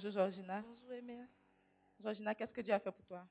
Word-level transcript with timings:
Bonjour 0.00 0.12
Georgina. 0.12 0.62
Bonjour 0.62 0.92
Emile. 0.94 1.26
Georgina, 2.00 2.32
qu'est-ce 2.32 2.52
que 2.52 2.60
Dieu 2.60 2.72
a 2.72 2.78
fait 2.78 2.92
pour 2.92 3.04
toi? 3.06 3.24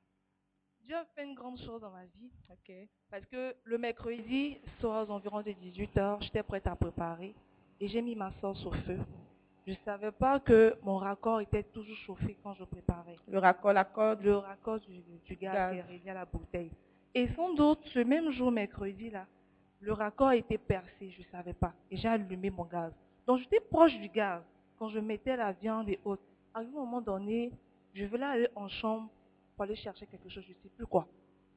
Dieu 0.85 0.97
a 0.97 1.05
fait 1.15 1.23
une 1.23 1.33
grande 1.33 1.57
chose 1.59 1.79
dans 1.79 1.91
ma 1.91 2.03
vie 2.03 2.29
Ok. 2.51 2.75
parce 3.09 3.25
que 3.27 3.55
le 3.63 3.77
mercredi 3.77 4.57
soir 4.81 5.07
aux 5.07 5.11
environs 5.13 5.41
de 5.43 5.51
18h, 5.51 6.21
j'étais 6.23 6.43
prête 6.43 6.67
à 6.67 6.75
préparer 6.75 7.33
et 7.79 7.87
j'ai 7.87 8.01
mis 8.01 8.15
ma 8.17 8.33
sauce 8.41 8.65
au 8.65 8.71
feu. 8.71 8.99
Je 9.65 9.71
ne 9.71 9.77
savais 9.85 10.11
pas 10.11 10.41
que 10.41 10.75
mon 10.83 10.97
raccord 10.97 11.39
était 11.39 11.63
toujours 11.63 11.95
chauffé 11.99 12.35
quand 12.43 12.53
je 12.55 12.65
préparais. 12.65 13.15
Le 13.29 13.39
raccord, 13.39 13.71
la 13.71 13.85
corde, 13.85 14.21
Le 14.21 14.35
raccord 14.35 14.81
du, 14.81 15.01
du 15.25 15.35
gaz, 15.37 15.53
Gaz. 15.53 15.71
qui 15.71 15.77
est 15.79 15.83
relié 15.99 16.09
à 16.09 16.15
la 16.15 16.25
bouteille. 16.25 16.71
Et 17.15 17.29
sans 17.29 17.53
doute, 17.53 17.79
ce 17.93 17.99
même 17.99 18.29
jour, 18.31 18.51
mercredi, 18.51 19.09
là, 19.09 19.25
le 19.79 19.93
raccord 19.93 20.33
était 20.33 20.57
percé, 20.57 21.11
je 21.11 21.19
ne 21.21 21.27
savais 21.27 21.53
pas. 21.53 21.71
Et 21.89 21.95
j'ai 21.95 22.09
allumé 22.09 22.49
mon 22.49 22.65
gaz. 22.65 22.91
Donc 23.25 23.39
j'étais 23.39 23.61
proche 23.61 23.97
du 23.99 24.09
gaz 24.09 24.43
quand 24.77 24.89
je 24.89 24.99
mettais 24.99 25.37
la 25.37 25.53
viande 25.53 25.87
et 25.87 25.97
autres. 26.03 26.21
À 26.57 26.61
un 26.61 26.63
moment 26.63 27.01
donné, 27.01 27.51
je 27.93 28.03
voulais 28.05 28.25
aller 28.25 28.47
en 28.55 28.67
chambre 28.67 29.11
pour 29.53 29.65
aller 29.65 29.75
chercher 29.75 30.07
quelque 30.07 30.27
chose, 30.27 30.43
je 30.43 30.53
ne 30.53 30.55
sais 30.55 30.69
plus 30.75 30.87
quoi. 30.87 31.07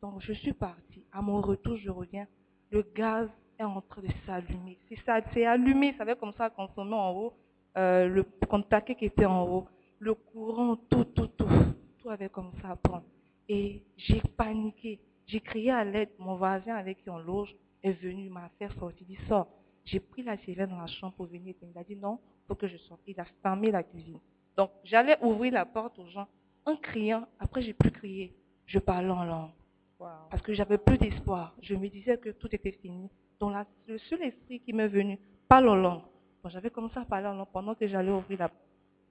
Donc 0.03 0.21
je 0.21 0.35
suis 0.35 0.53
partie. 0.53 1.03
À 1.11 1.23
mon 1.23 1.41
retour, 1.41 1.79
je 1.79 1.89
reviens. 1.89 2.27
Le 2.71 2.83
gaz 2.83 3.27
est 3.59 3.63
en 3.65 3.81
train 3.81 4.03
de 4.03 4.09
s'allumer. 4.27 4.77
C'est 4.91 4.99
ça, 5.07 5.23
c'est 5.33 5.47
allumé. 5.47 5.95
Ça 5.95 6.03
avait 6.03 6.17
comme 6.17 6.35
ça 6.35 6.51
consommer 6.51 6.93
en 6.97 7.13
haut. 7.13 7.33
Euh, 7.79 8.09
le 8.09 8.25
contact 8.47 8.95
qui 8.95 9.07
était 9.07 9.25
en 9.25 9.49
haut. 9.49 9.67
Le 10.01 10.13
courant, 10.13 10.77
tout, 10.77 11.05
tout, 11.05 11.29
tout. 11.29 11.49
Tout 11.97 12.11
avait 12.11 12.29
comme 12.29 12.53
ça 12.61 12.73
à 12.73 12.77
prendre. 12.77 13.07
Et 13.49 13.83
j'ai 13.97 14.21
paniqué. 14.37 15.01
J'ai 15.27 15.41
crié 15.41 15.71
à 15.71 15.83
l'aide. 15.83 16.11
Mon 16.19 16.37
voisin 16.37 16.75
avec 16.75 17.03
qui 17.03 17.09
on 17.09 17.21
loge 17.21 17.57
est 17.83 17.93
venu, 17.93 18.29
m'a 18.29 18.51
fait 18.59 18.69
sortir. 18.79 19.07
Il 19.09 19.17
dit, 19.17 19.27
sors. 19.27 19.49
J'ai 19.83 20.01
pris 20.01 20.23
la 20.23 20.37
sirène 20.37 20.69
dans 20.69 20.81
la 20.83 20.87
chambre 20.89 21.15
pour 21.15 21.25
venir. 21.25 21.55
Il 21.63 21.79
a 21.79 21.85
dit, 21.85 21.97
non, 21.97 22.19
faut 22.47 22.55
que 22.55 22.69
je 22.69 22.77
sorte. 22.77 23.01
Il 23.07 23.19
a 23.19 23.25
fermé 23.43 23.71
la 23.71 23.83
cuisine. 23.83 24.21
Donc, 24.61 24.73
j'allais 24.85 25.17
ouvrir 25.23 25.55
la 25.55 25.65
porte 25.65 25.99
aux 25.99 26.07
gens 26.09 26.29
en 26.67 26.77
criant. 26.77 27.27
Après, 27.39 27.63
j'ai 27.63 27.73
plus 27.73 27.91
crié. 27.91 28.37
Je 28.67 28.79
parlais 28.79 29.09
en 29.09 29.25
langue. 29.25 29.53
Wow. 29.99 30.09
Parce 30.31 30.43
que 30.43 30.53
j'avais 30.53 30.77
plus 30.77 30.99
d'espoir. 30.99 31.55
Je 31.63 31.75
me 31.75 31.89
disais 31.89 32.19
que 32.19 32.29
tout 32.29 32.49
était 32.55 32.73
fini. 32.73 33.09
Donc, 33.39 33.53
la- 33.53 33.65
le 33.87 33.97
seul 33.97 34.21
esprit 34.23 34.61
qui 34.61 34.75
m'est 34.75 34.87
venu, 34.89 35.19
parle 35.49 35.71
en 35.71 35.77
langue. 35.77 36.03
Donc, 36.43 36.53
j'avais 36.53 36.69
commencé 36.69 36.99
à 36.99 37.07
parler 37.07 37.27
en 37.29 37.33
langue 37.37 37.49
pendant 37.51 37.75
que 37.75 37.87
j'allais 37.87 38.11
ouvrir 38.11 38.39
la 38.39 38.49
porte. 38.51 38.63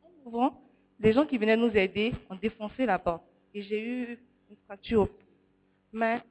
En 0.04 0.28
ouvrant, 0.28 0.62
les 1.00 1.14
gens 1.14 1.26
qui 1.26 1.40
venaient 1.40 1.58
nous 1.58 1.76
aider 1.76 2.14
ont 2.30 2.36
défoncé 2.36 2.86
la 2.86 3.00
porte. 3.00 3.24
Et 3.56 3.64
j'ai 3.64 3.82
eu 3.84 4.20
une 4.52 4.58
fracture 4.68 5.02
au. 5.02 5.10
Mais, 5.92 6.22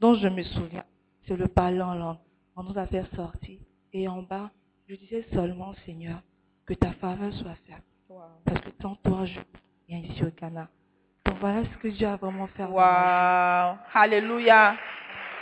dont 0.00 0.14
je 0.14 0.28
me 0.28 0.42
souviens, 0.42 0.86
c'est 1.26 1.36
le 1.36 1.48
parler 1.48 1.82
en 1.82 1.92
langue. 1.94 2.16
On 2.56 2.62
nous 2.62 2.78
a 2.78 2.86
fait 2.86 3.04
sortir. 3.14 3.58
Et 3.92 4.08
en 4.08 4.22
bas, 4.22 4.50
je 4.86 4.94
disais 4.94 5.26
seulement, 5.34 5.74
Seigneur, 5.84 6.22
que 6.64 6.72
ta 6.72 6.92
faveur 6.92 7.30
soit 7.34 7.54
faite. 7.66 7.82
Wow. 8.08 8.22
Parce 8.44 8.60
que 8.60 8.70
toi, 8.70 9.24
je 9.26 9.38
viens 9.86 9.98
ici 9.98 10.24
au 10.24 10.30
Ghana. 10.30 10.68
Donc 11.26 11.36
voilà 11.40 11.62
ce 11.64 11.76
que 11.78 11.88
Dieu 11.88 12.06
a 12.06 12.16
vraiment 12.16 12.46
fait. 12.48 12.62
Alléluia. 13.92 14.76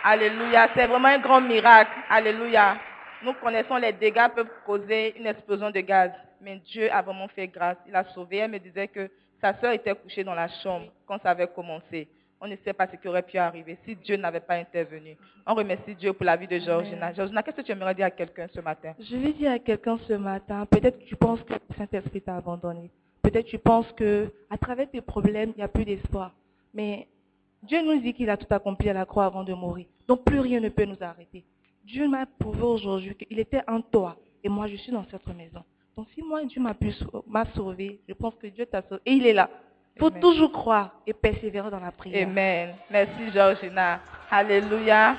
Alléluia. 0.03 0.69
C'est 0.75 0.87
vraiment 0.87 1.09
un 1.09 1.19
grand 1.19 1.41
miracle. 1.41 1.93
Alléluia. 2.11 2.77
Nous 3.23 3.35
connaissons 3.35 3.77
les 3.77 3.93
dégâts 3.93 4.29
peuvent 4.35 4.51
causer 4.65 5.17
une 5.17 5.27
explosion 5.27 5.71
de 5.71 5.81
gaz. 5.81 6.11
Mais 6.41 6.57
Dieu 6.57 6.93
a 6.93 7.03
vraiment 7.03 7.29
fait 7.29 7.47
grâce. 7.47 7.77
Il 7.87 7.95
a 7.95 8.03
sauvé. 8.05 8.39
Elle 8.39 8.51
me 8.51 8.59
disait 8.59 8.89
que 8.89 9.09
sa 9.41 9.55
sœur 9.61 9.73
était 9.73 9.95
couchée 9.95 10.25
dans 10.25 10.35
la 10.35 10.49
chambre 10.49 10.87
quand 11.07 11.23
ça 11.23 11.31
avait 11.31 11.47
commencé. 11.47 12.09
On 12.41 12.47
ne 12.47 12.57
sait 12.65 12.73
pas 12.75 12.87
ce 12.87 12.97
qui 12.97 13.09
aurait 13.09 13.23
pu 13.23 13.39
arriver 13.39 13.79
si 13.85 13.97
Dieu 13.97 14.17
n'avait 14.17 14.41
pas 14.41 14.55
intervenu. 14.57 15.17
On 15.47 15.55
remercie 15.55 15.95
Dieu 15.95 16.13
pour 16.13 16.27
la 16.27 16.37
vie 16.37 16.47
de 16.47 16.59
Georgina. 16.59 17.13
Georgina, 17.15 17.43
qu'est-ce 17.43 17.57
que 17.57 17.63
tu 17.63 17.73
aimerais 17.73 17.95
dire 17.95 18.07
à 18.07 18.11
quelqu'un 18.11 18.47
ce 18.55 18.61
matin? 18.61 18.95
Je 19.01 19.17
vais 19.17 19.33
dire 19.33 19.53
à 19.53 19.59
quelqu'un 19.59 19.97
ce 20.07 20.13
matin, 20.13 20.67
peut-être 20.67 20.99
que 20.99 21.05
tu 21.05 21.17
penses 21.17 21.43
que 21.45 21.55
le 21.55 21.75
Saint-Esprit 21.79 22.21
t'a 22.21 22.37
abandonné. 22.37 22.91
Peut-être 23.23 23.47
que 23.47 23.51
tu 23.51 23.59
penses 23.59 23.91
que 23.93 24.31
à 24.51 24.59
travers 24.59 24.89
tes 24.91 25.01
problèmes, 25.01 25.53
il 25.57 25.59
n'y 25.59 25.63
a 25.63 25.69
plus 25.69 25.85
d'espoir. 25.87 26.33
Mais 26.75 27.09
Dieu 27.63 27.81
nous 27.83 27.99
dit 28.01 28.13
qu'il 28.13 28.29
a 28.29 28.37
tout 28.37 28.47
accompli 28.55 28.91
à 28.91 28.93
la 28.93 29.07
croix 29.07 29.25
avant 29.25 29.43
de 29.43 29.55
mourir. 29.55 29.87
Donc 30.07 30.23
plus 30.25 30.39
rien 30.41 30.61
ne 30.61 30.69
peut 30.69 30.85
nous 30.85 30.99
arrêter. 31.01 31.43
Dieu 31.85 32.07
m'a 32.09 32.27
prouvé 32.27 32.63
aujourd'hui 32.63 33.15
qu'il 33.15 33.39
était 33.39 33.63
en 33.67 33.81
toi 33.81 34.17
et 34.45 34.49
moi 34.49 34.67
je 34.67 34.77
suis 34.77 34.93
dans 34.93 35.05
cette 35.11 35.27
maison. 35.29 35.65
Donc 35.97 36.07
si 36.15 36.21
moi 36.23 36.45
Dieu 36.45 36.61
m'a 36.61 36.75
pu 36.75 36.93
sau- 36.93 37.25
m'a 37.27 37.47
sauvé, 37.55 37.99
je 38.07 38.13
pense 38.13 38.35
que 38.35 38.47
Dieu 38.49 38.67
t'a 38.67 38.83
sauvé 38.83 39.01
et 39.07 39.13
il 39.13 39.27
est 39.27 39.33
là. 39.33 39.49
Il 39.97 40.01
faut 40.01 40.09
Amen. 40.09 40.21
toujours 40.21 40.53
croire 40.53 40.91
et 41.07 41.15
persévérer 41.15 41.71
dans 41.71 41.81
la 41.81 41.91
prière. 41.91 42.29
Amen. 42.29 42.75
Merci 42.91 43.33
Georgina. 43.33 44.01
Alléluia. 44.31 45.17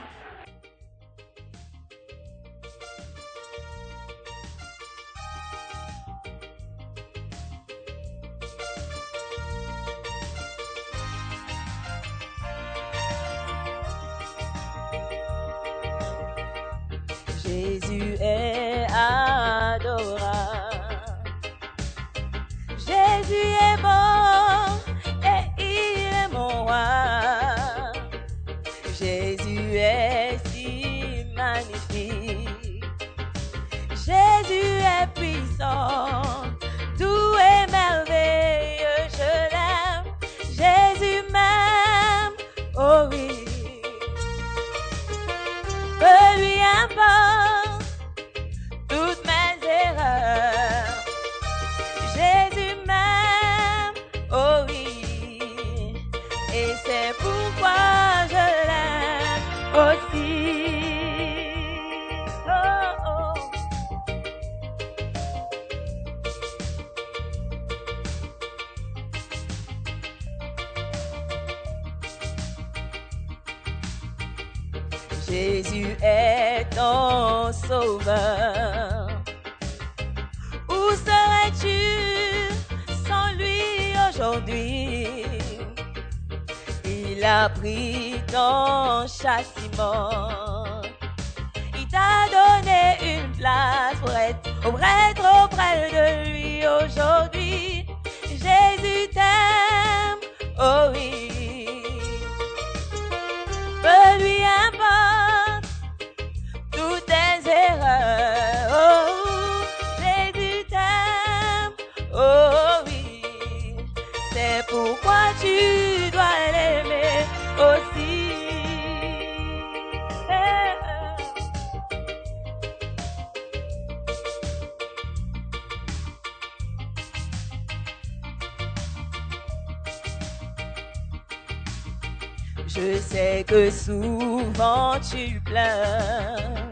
Je 132.68 133.00
sais 133.00 133.46
que 133.48 133.72
souvent 133.72 135.00
tu 135.00 135.40
pleures. 135.40 136.70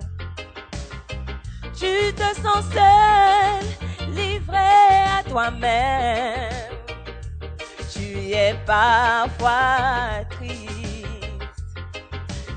Tu 1.74 2.14
te 2.14 2.42
sens 2.42 2.66
seul, 2.74 4.14
livré 4.14 4.58
à 4.58 5.24
toi-même. 5.28 6.52
Tu 7.94 8.32
es 8.32 8.56
parfois 8.66 10.26
triste. 10.32 10.66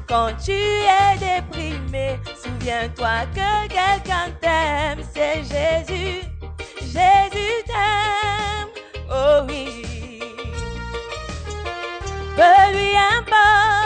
Quand 0.08 0.32
tu 0.42 0.52
es 0.52 1.16
déprimé, 1.18 2.18
souviens-toi 2.42 3.26
que 3.34 3.68
quelqu'un 3.68 4.30
t'aime, 4.40 5.04
c'est 5.14 5.42
Jésus. 5.44 6.22
Jésus 6.80 7.62
t'aime, 7.66 8.68
oh 9.10 9.44
oui. 9.48 9.87
Peu 12.38 12.44
lui 12.70 12.94
importe 13.18 13.77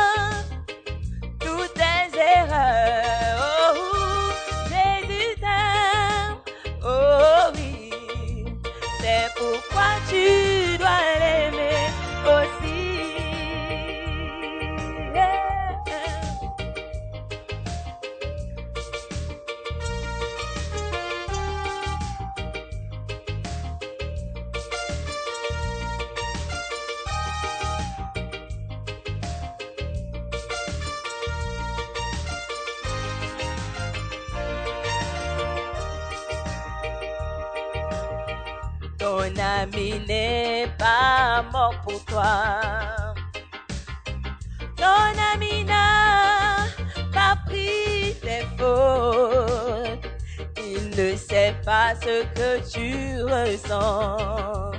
ne 51.03 51.17
sait 51.17 51.55
pas 51.65 51.95
ce 52.01 52.23
que 52.37 52.51
tu 52.73 53.23
ressens. 53.23 54.73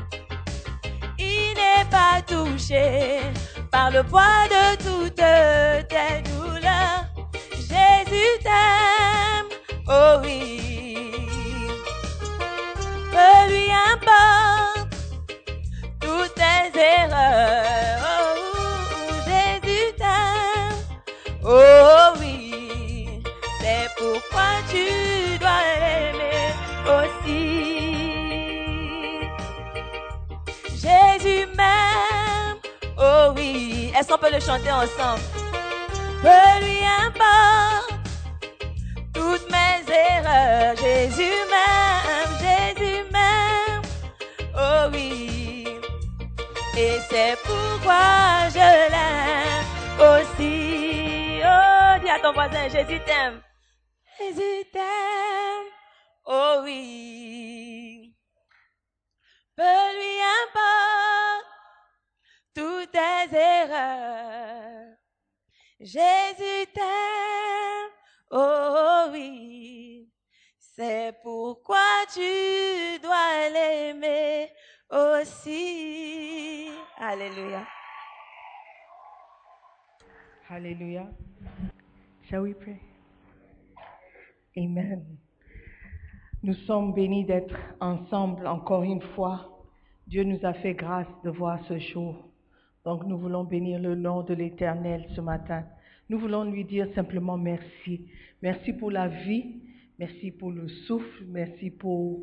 Il 1.18 1.54
n'est 1.56 1.90
pas 1.90 2.22
touché 2.26 3.20
par 3.72 3.92
le 3.92 4.04
poids 4.04 4.48
de 4.50 4.76
toutes 4.78 5.16
tes 5.90 6.22
douleurs. 6.30 7.06
Jésus 7.56 8.40
t'aime, 8.42 9.50
oh 9.88 10.20
oui. 10.24 11.12
Peu 13.12 13.52
lui 13.52 13.70
importe 13.94 14.96
toutes 16.00 16.36
tes 16.36 16.80
erreurs. 16.80 17.93
Qu'on 34.14 34.20
peut 34.20 34.32
le 34.32 34.40
chanter 34.40 34.72
ensemble? 34.72 35.22
Peu 36.22 36.66
lui 36.66 36.82
importe 37.06 37.94
toutes 39.14 39.50
mes 39.50 39.92
erreurs. 39.92 40.76
Jésus 40.76 41.34
m'aime, 41.50 42.34
Jésus 42.40 43.04
m'aime, 43.12 43.82
oh 44.56 44.90
oui. 44.92 45.68
Et 46.78 47.00
c'est 47.10 47.38
pourquoi 47.44 48.50
je 48.50 48.90
l'aime 48.94 49.66
aussi. 50.00 51.42
Oh, 51.44 52.00
dis 52.04 52.10
à 52.10 52.20
ton 52.20 52.34
voisin, 52.34 52.70
Jésus 52.70 53.00
t'aime. 53.06 53.42
Jésus 54.20 54.66
t'aime, 54.72 55.70
oh 56.26 56.62
oui. 56.64 58.16
Peu 59.56 59.64
lui 59.64 60.20
importe 60.44 60.93
toutes 62.54 62.92
tes 62.92 63.36
erreurs. 63.36 64.96
Jésus 65.80 66.68
t'aime, 66.74 67.92
oh 68.32 69.10
oui. 69.12 70.10
C'est 70.58 71.14
pourquoi 71.22 71.78
tu 72.14 73.00
dois 73.02 73.50
l'aimer 73.52 74.50
aussi. 74.90 76.70
Alléluia. 76.98 77.68
Hallelujah. 80.50 81.10
Shall 82.30 82.42
we 82.42 82.54
pray? 82.54 82.80
Amen. 84.58 85.18
Nous 86.44 86.54
sommes 86.66 86.94
bénis 86.94 87.26
d'être 87.26 87.56
ensemble 87.80 88.46
encore 88.48 88.84
une 88.84 89.02
fois. 89.16 89.66
Dieu 90.08 90.24
nous 90.24 90.46
a 90.46 90.54
fait 90.54 90.74
grâce 90.74 91.08
de 91.24 91.30
voir 91.30 91.60
ce 91.68 91.80
jour. 91.80 92.33
Donc 92.86 93.06
nous 93.06 93.18
voulons 93.18 93.44
bénir 93.44 93.80
le 93.80 93.96
nom 93.96 94.24
de 94.24 94.34
l'Éternel 94.34 95.06
ce 95.16 95.22
matin. 95.22 95.64
Nous 96.10 96.20
voulons 96.20 96.44
lui 96.44 96.66
dire 96.66 96.88
simplement 96.96 97.38
merci. 97.38 98.08
Merci 98.42 98.74
pour 98.74 98.92
la 98.92 99.08
vie, 99.08 99.62
merci 99.98 100.32
pour 100.32 100.52
le 100.52 100.68
souffle, 100.68 101.24
merci 101.28 101.70
pour 101.70 102.22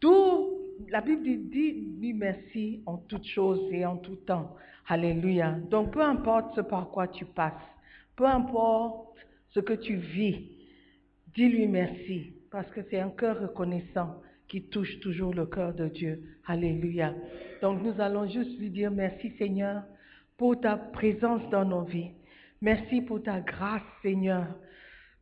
tout. 0.00 0.48
La 0.88 1.00
Bible 1.00 1.22
dit, 1.22 1.36
dit 1.36 1.72
lui 2.00 2.12
merci 2.12 2.82
en 2.86 2.96
toutes 2.96 3.26
choses 3.26 3.60
et 3.70 3.86
en 3.86 3.98
tout 3.98 4.16
temps. 4.16 4.56
Alléluia. 4.88 5.52
Donc 5.70 5.92
peu 5.92 6.02
importe 6.02 6.56
ce 6.56 6.60
par 6.62 6.90
quoi 6.90 7.06
tu 7.06 7.24
passes, 7.24 7.52
peu 8.16 8.26
importe 8.26 9.16
ce 9.50 9.60
que 9.60 9.74
tu 9.74 9.94
vis, 9.94 10.48
dis-lui 11.34 11.68
merci 11.68 12.32
parce 12.50 12.68
que 12.70 12.80
c'est 12.90 12.98
un 12.98 13.10
cœur 13.10 13.40
reconnaissant 13.40 14.20
qui 14.48 14.62
touche 14.62 14.98
toujours 14.98 15.32
le 15.32 15.46
cœur 15.46 15.72
de 15.72 15.86
Dieu. 15.86 16.20
Alléluia. 16.46 17.14
Donc 17.62 17.82
nous 17.82 18.00
allons 18.00 18.26
juste 18.26 18.58
lui 18.58 18.70
dire 18.70 18.90
merci 18.90 19.30
Seigneur 19.38 19.82
pour 20.36 20.60
ta 20.60 20.76
présence 20.76 21.42
dans 21.50 21.64
nos 21.64 21.82
vies. 21.82 22.10
Merci 22.60 23.02
pour 23.02 23.22
ta 23.22 23.40
grâce 23.40 23.82
Seigneur. 24.02 24.46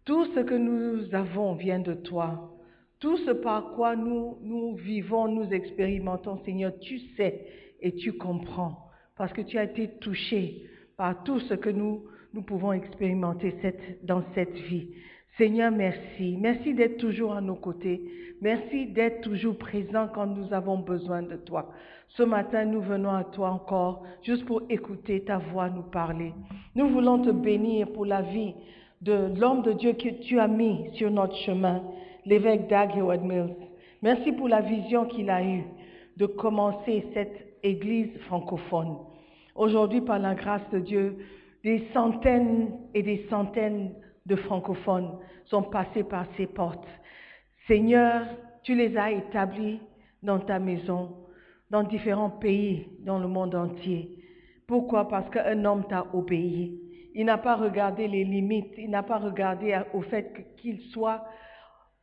Tout 0.05 0.25
ce 0.35 0.41
que 0.41 0.55
nous 0.55 1.15
avons 1.15 1.55
vient 1.55 1.81
de 1.81 1.95
toi. 1.95 2.55
Tout 3.01 3.17
ce 3.19 3.31
par 3.31 3.73
quoi 3.75 3.95
nous, 3.95 4.39
nous 4.43 4.75
vivons, 4.75 5.29
nous 5.29 5.53
expérimentons 5.53 6.43
Seigneur, 6.45 6.73
tu 6.81 6.99
sais 7.17 7.47
et 7.81 7.95
tu 7.95 8.13
comprends 8.13 8.89
parce 9.17 9.33
que 9.33 9.43
tu 9.43 9.59
as 9.59 9.65
été 9.65 9.89
touché 10.01 10.63
par 10.97 11.23
tout 11.25 11.41
ce 11.41 11.55
que 11.55 11.71
nous, 11.71 12.05
nous 12.33 12.43
pouvons 12.43 12.73
expérimenter 12.73 13.55
dans 14.03 14.23
cette 14.35 14.55
vie. 14.55 14.89
Seigneur, 15.39 15.71
merci. 15.71 16.37
Merci 16.37 16.75
d'être 16.75 16.97
toujours 16.97 17.33
à 17.33 17.41
nos 17.41 17.55
côtés. 17.55 18.03
Merci 18.43 18.87
d'être 18.87 19.21
toujours 19.21 19.57
présent 19.57 20.09
quand 20.13 20.27
nous 20.27 20.53
avons 20.53 20.79
besoin 20.79 21.23
de 21.23 21.37
toi. 21.37 21.71
Ce 22.09 22.25
matin, 22.25 22.65
nous 22.65 22.81
venons 22.81 23.13
à 23.13 23.23
toi 23.23 23.51
encore 23.51 24.03
juste 24.23 24.45
pour 24.47 24.63
écouter 24.69 25.21
ta 25.23 25.39
voix 25.39 25.71
nous 25.71 25.83
parler. 25.83 26.35
Nous 26.75 26.89
voulons 26.89 27.23
te 27.23 27.31
bénir 27.31 27.87
pour 27.93 28.05
la 28.05 28.23
vie 28.23 28.53
de 29.01 29.33
l'homme 29.39 29.63
de 29.63 29.75
Dieu 29.75 29.93
que 29.93 30.09
tu 30.09 30.41
as 30.41 30.49
mis 30.49 30.91
sur 30.95 31.09
notre 31.09 31.37
chemin, 31.37 31.85
l'évêque 32.27 32.67
Dag 32.67 32.97
Heward 32.97 33.23
Mills. 33.23 33.55
Merci 34.03 34.33
pour 34.33 34.49
la 34.49 34.61
vision 34.61 35.05
qu'il 35.05 35.31
a 35.31 35.45
eue 35.45 35.63
de 36.17 36.27
commencer 36.27 37.07
cette 37.15 37.59
église 37.63 38.11
francophone. 38.27 38.97
Aujourd'hui, 39.55 40.01
par 40.01 40.19
la 40.19 40.35
grâce 40.35 40.69
de 40.73 40.81
Dieu, 40.81 41.17
des 41.63 41.87
centaines 41.93 42.73
et 42.93 43.05
des 43.05 43.25
centaines 43.31 43.93
de 44.29 44.37
francophones 44.37 45.19
sont 45.47 45.63
passés 45.63 46.05
par 46.05 46.27
ces 46.37 46.47
portes. 46.47 46.87
Seigneur, 47.67 48.27
tu 48.63 48.75
les 48.75 48.97
as 48.97 49.11
établis 49.11 49.81
dans 50.23 50.39
ta 50.39 50.59
maison 50.59 51.17
dans 51.71 51.83
différents 51.83 52.31
pays 52.31 52.89
dans 53.01 53.19
le 53.19 53.29
monde 53.29 53.55
entier. 53.55 54.11
Pourquoi? 54.67 55.09
Parce 55.09 55.29
qu'un 55.31 55.65
homme 55.65 55.85
t'a 55.89 56.07
obéi. 56.13 56.81
Il 57.15 57.27
n'a 57.27 57.39
pas 57.39 57.57
regardé 57.57 58.07
les 58.07 58.25
limites, 58.25 58.75
il 58.77 58.91
n'a 58.91 59.03
pas 59.03 59.19
regardé 59.19 59.79
au 59.93 60.03
fait 60.03 60.55
qu'il 60.59 60.81
soit 60.93 61.25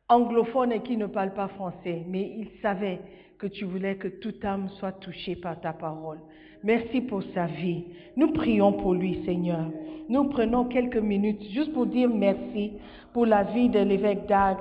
anglophone 0.08 0.72
et 0.72 0.82
qu'il 0.82 0.98
ne 0.98 1.06
parle 1.06 1.32
pas 1.32 1.48
français, 1.48 2.04
mais 2.06 2.34
il 2.36 2.48
savait 2.60 3.00
que 3.38 3.46
tu 3.46 3.64
voulais 3.64 3.96
que 3.96 4.08
toute 4.08 4.44
âme 4.44 4.68
soit 4.68 4.92
touchée 4.92 5.36
par 5.36 5.60
ta 5.60 5.72
parole. 5.72 6.20
Merci 6.66 7.00
pour 7.00 7.22
sa 7.32 7.46
vie. 7.46 7.84
Nous 8.16 8.32
prions 8.32 8.72
pour 8.72 8.92
lui, 8.92 9.24
Seigneur. 9.24 9.70
Nous 10.08 10.24
prenons 10.24 10.64
quelques 10.64 10.96
minutes 10.96 11.44
juste 11.52 11.72
pour 11.72 11.86
dire 11.86 12.08
merci 12.08 12.72
pour 13.12 13.24
la 13.24 13.44
vie 13.44 13.68
de 13.68 13.78
l'évêque 13.78 14.26
Dag 14.26 14.56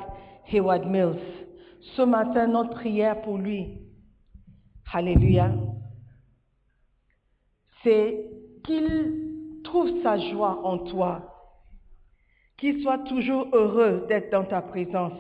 Hayward 0.54 0.86
Mills. 0.86 1.20
Ce 1.96 2.04
matin, 2.04 2.46
notre 2.46 2.76
prière 2.76 3.24
pour 3.24 3.40
lui, 3.40 3.80
Alléluia, 4.94 5.52
c'est 7.82 8.30
qu'il 8.64 9.62
trouve 9.64 10.04
sa 10.04 10.20
joie 10.20 10.62
en 10.64 10.78
toi, 10.78 11.50
qu'il 12.56 12.84
soit 12.84 13.00
toujours 13.00 13.48
heureux 13.52 14.06
d'être 14.08 14.32
dans 14.32 14.46
ta 14.46 14.62
présence, 14.62 15.20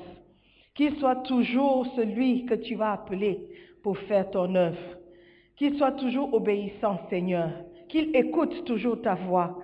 qu'il 0.75 0.95
soit 0.97 1.23
toujours 1.23 1.87
celui 1.95 2.45
que 2.45 2.53
tu 2.53 2.75
vas 2.75 2.91
appeler 2.91 3.49
pour 3.81 3.97
faire 3.97 4.29
ton 4.29 4.53
œuvre, 4.53 4.77
qu'il 5.55 5.77
soit 5.77 5.93
toujours 5.93 6.33
obéissant, 6.33 6.99
Seigneur, 7.09 7.51
qu'il 7.89 8.15
écoute 8.15 8.65
toujours 8.65 9.01
ta 9.01 9.15
voix, 9.15 9.59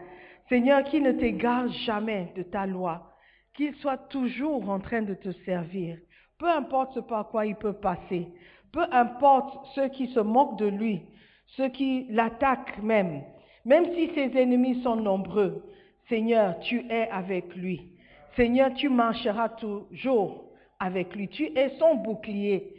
Seigneur, 0.49 0.83
qu'il 0.83 1.03
ne 1.03 1.11
t'égare 1.11 1.69
jamais 1.85 2.31
de 2.35 2.43
ta 2.43 2.65
loi, 2.65 3.13
qu'il 3.53 3.73
soit 3.75 3.97
toujours 4.09 4.69
en 4.69 4.79
train 4.79 5.01
de 5.01 5.13
te 5.13 5.31
servir, 5.45 5.97
peu 6.37 6.49
importe 6.49 6.93
ce 6.93 6.99
par 6.99 7.29
quoi 7.29 7.45
il 7.45 7.55
peut 7.55 7.73
passer, 7.73 8.27
peu 8.71 8.85
importe 8.91 9.65
ceux 9.75 9.89
qui 9.89 10.07
se 10.07 10.19
moquent 10.19 10.57
de 10.57 10.67
lui, 10.67 11.01
ceux 11.47 11.69
qui 11.69 12.07
l'attaquent 12.09 12.81
même, 12.81 13.21
même 13.65 13.85
si 13.93 14.09
ses 14.13 14.37
ennemis 14.37 14.81
sont 14.81 14.95
nombreux, 14.95 15.63
Seigneur, 16.09 16.59
tu 16.59 16.85
es 16.89 17.09
avec 17.09 17.55
lui. 17.55 17.91
Seigneur, 18.35 18.73
tu 18.73 18.89
marcheras 18.89 19.49
toujours 19.49 20.45
avec 20.79 21.15
lui. 21.15 21.27
Tu 21.29 21.45
es 21.57 21.69
son 21.79 21.95
bouclier. 21.95 22.75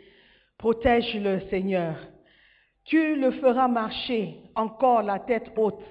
Protège-le, 0.59 1.41
Seigneur. 1.49 1.97
Tu 2.85 3.17
le 3.17 3.31
feras 3.33 3.69
marcher 3.69 4.41
encore 4.55 5.03
la 5.03 5.19
tête 5.19 5.53
haute. 5.57 5.83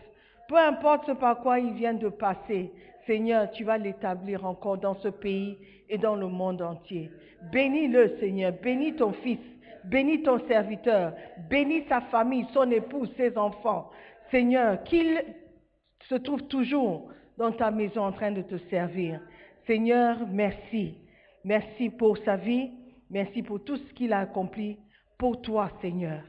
Peu 0.48 0.58
importe 0.58 1.06
ce 1.06 1.12
par 1.14 1.40
quoi 1.40 1.60
il 1.60 1.74
vient 1.74 1.94
de 1.94 2.10
passer, 2.10 2.74
Seigneur, 3.06 3.50
tu 3.52 3.64
vas 3.64 3.78
l'établir 3.78 4.46
encore 4.46 4.78
dans 4.78 4.96
ce 4.96 5.08
pays 5.08 5.58
et 5.90 5.98
dans 5.98 6.16
le 6.16 6.28
monde 6.28 6.62
entier. 6.62 7.10
Bénis-le, 7.52 8.18
Seigneur. 8.20 8.54
Bénis 8.62 8.96
ton 8.96 9.14
fils. 9.14 9.40
Bénis 9.86 10.22
ton 10.24 10.46
serviteur. 10.48 11.14
Bénis 11.50 11.86
sa 11.90 12.02
famille, 12.02 12.46
son 12.54 12.70
épouse, 12.70 13.10
ses 13.18 13.38
enfants. 13.38 13.90
Seigneur, 14.30 14.84
qu'il 14.84 15.24
se 16.10 16.16
trouve 16.16 16.44
toujours 16.44 17.10
dans 17.38 17.52
ta 17.52 17.72
maison 17.72 18.04
en 18.04 18.12
train 18.12 18.32
de 18.32 18.42
te 18.42 18.58
servir. 18.70 19.20
Seigneur, 19.66 20.18
merci. 20.30 20.96
Merci 21.44 21.90
pour 21.90 22.18
sa 22.20 22.36
vie. 22.36 22.72
Merci 23.10 23.42
pour 23.42 23.64
tout 23.64 23.78
ce 23.78 23.94
qu'il 23.94 24.14
a 24.14 24.20
accompli 24.20 24.78
pour 25.18 25.42
toi, 25.42 25.70
Seigneur. 25.82 26.22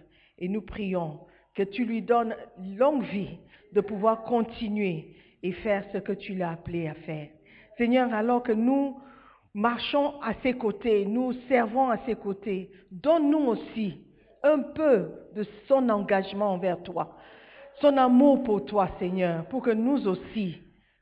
Et 0.42 0.48
nous 0.48 0.60
prions 0.60 1.20
que 1.54 1.62
tu 1.62 1.84
lui 1.84 2.02
donnes 2.02 2.34
longue 2.76 3.04
vie 3.04 3.38
de 3.72 3.80
pouvoir 3.80 4.24
continuer 4.24 5.14
et 5.44 5.52
faire 5.52 5.84
ce 5.92 5.98
que 5.98 6.12
tu 6.12 6.34
l'as 6.34 6.50
appelé 6.50 6.88
à 6.88 6.94
faire. 6.94 7.28
Seigneur, 7.78 8.12
alors 8.12 8.42
que 8.42 8.50
nous 8.50 8.96
marchons 9.54 10.20
à 10.20 10.34
ses 10.42 10.54
côtés, 10.54 11.06
nous 11.06 11.32
servons 11.48 11.90
à 11.90 11.98
ses 12.06 12.16
côtés, 12.16 12.70
donne-nous 12.90 13.46
aussi 13.46 13.98
un 14.42 14.58
peu 14.58 15.10
de 15.36 15.44
son 15.68 15.88
engagement 15.88 16.54
envers 16.54 16.82
toi, 16.82 17.16
son 17.80 17.96
amour 17.96 18.42
pour 18.42 18.64
toi, 18.64 18.88
Seigneur, 18.98 19.46
pour 19.46 19.62
que 19.62 19.70
nous 19.70 20.08
aussi, 20.08 20.56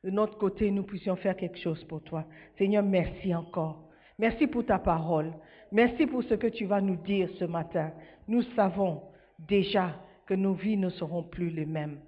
de 0.04 0.10
notre 0.10 0.36
côté, 0.36 0.70
nous 0.70 0.82
puissions 0.82 1.16
faire 1.16 1.34
quelque 1.34 1.58
chose 1.58 1.82
pour 1.84 2.02
toi. 2.02 2.26
Seigneur, 2.58 2.82
merci 2.82 3.34
encore. 3.34 3.88
Merci 4.18 4.46
pour 4.46 4.66
ta 4.66 4.78
parole. 4.78 5.32
Merci 5.72 6.06
pour 6.06 6.22
ce 6.24 6.34
que 6.34 6.48
tu 6.48 6.66
vas 6.66 6.82
nous 6.82 6.96
dire 6.96 7.30
ce 7.38 7.46
matin. 7.46 7.92
Nous 8.28 8.42
savons 8.54 9.00
déjà 9.48 9.94
que 10.26 10.34
nos 10.34 10.54
vies 10.54 10.76
ne 10.76 10.90
seront 10.90 11.22
plus 11.22 11.50
les 11.50 11.66
mêmes. 11.66 12.00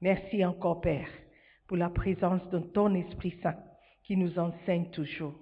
Merci 0.00 0.44
encore, 0.44 0.80
Père, 0.80 1.08
pour 1.68 1.76
la 1.76 1.90
présence 1.90 2.42
de 2.50 2.58
ton 2.58 2.94
Esprit 2.94 3.38
Saint 3.42 3.56
qui 4.04 4.16
nous 4.16 4.38
enseigne 4.38 4.86
toujours. 4.90 5.34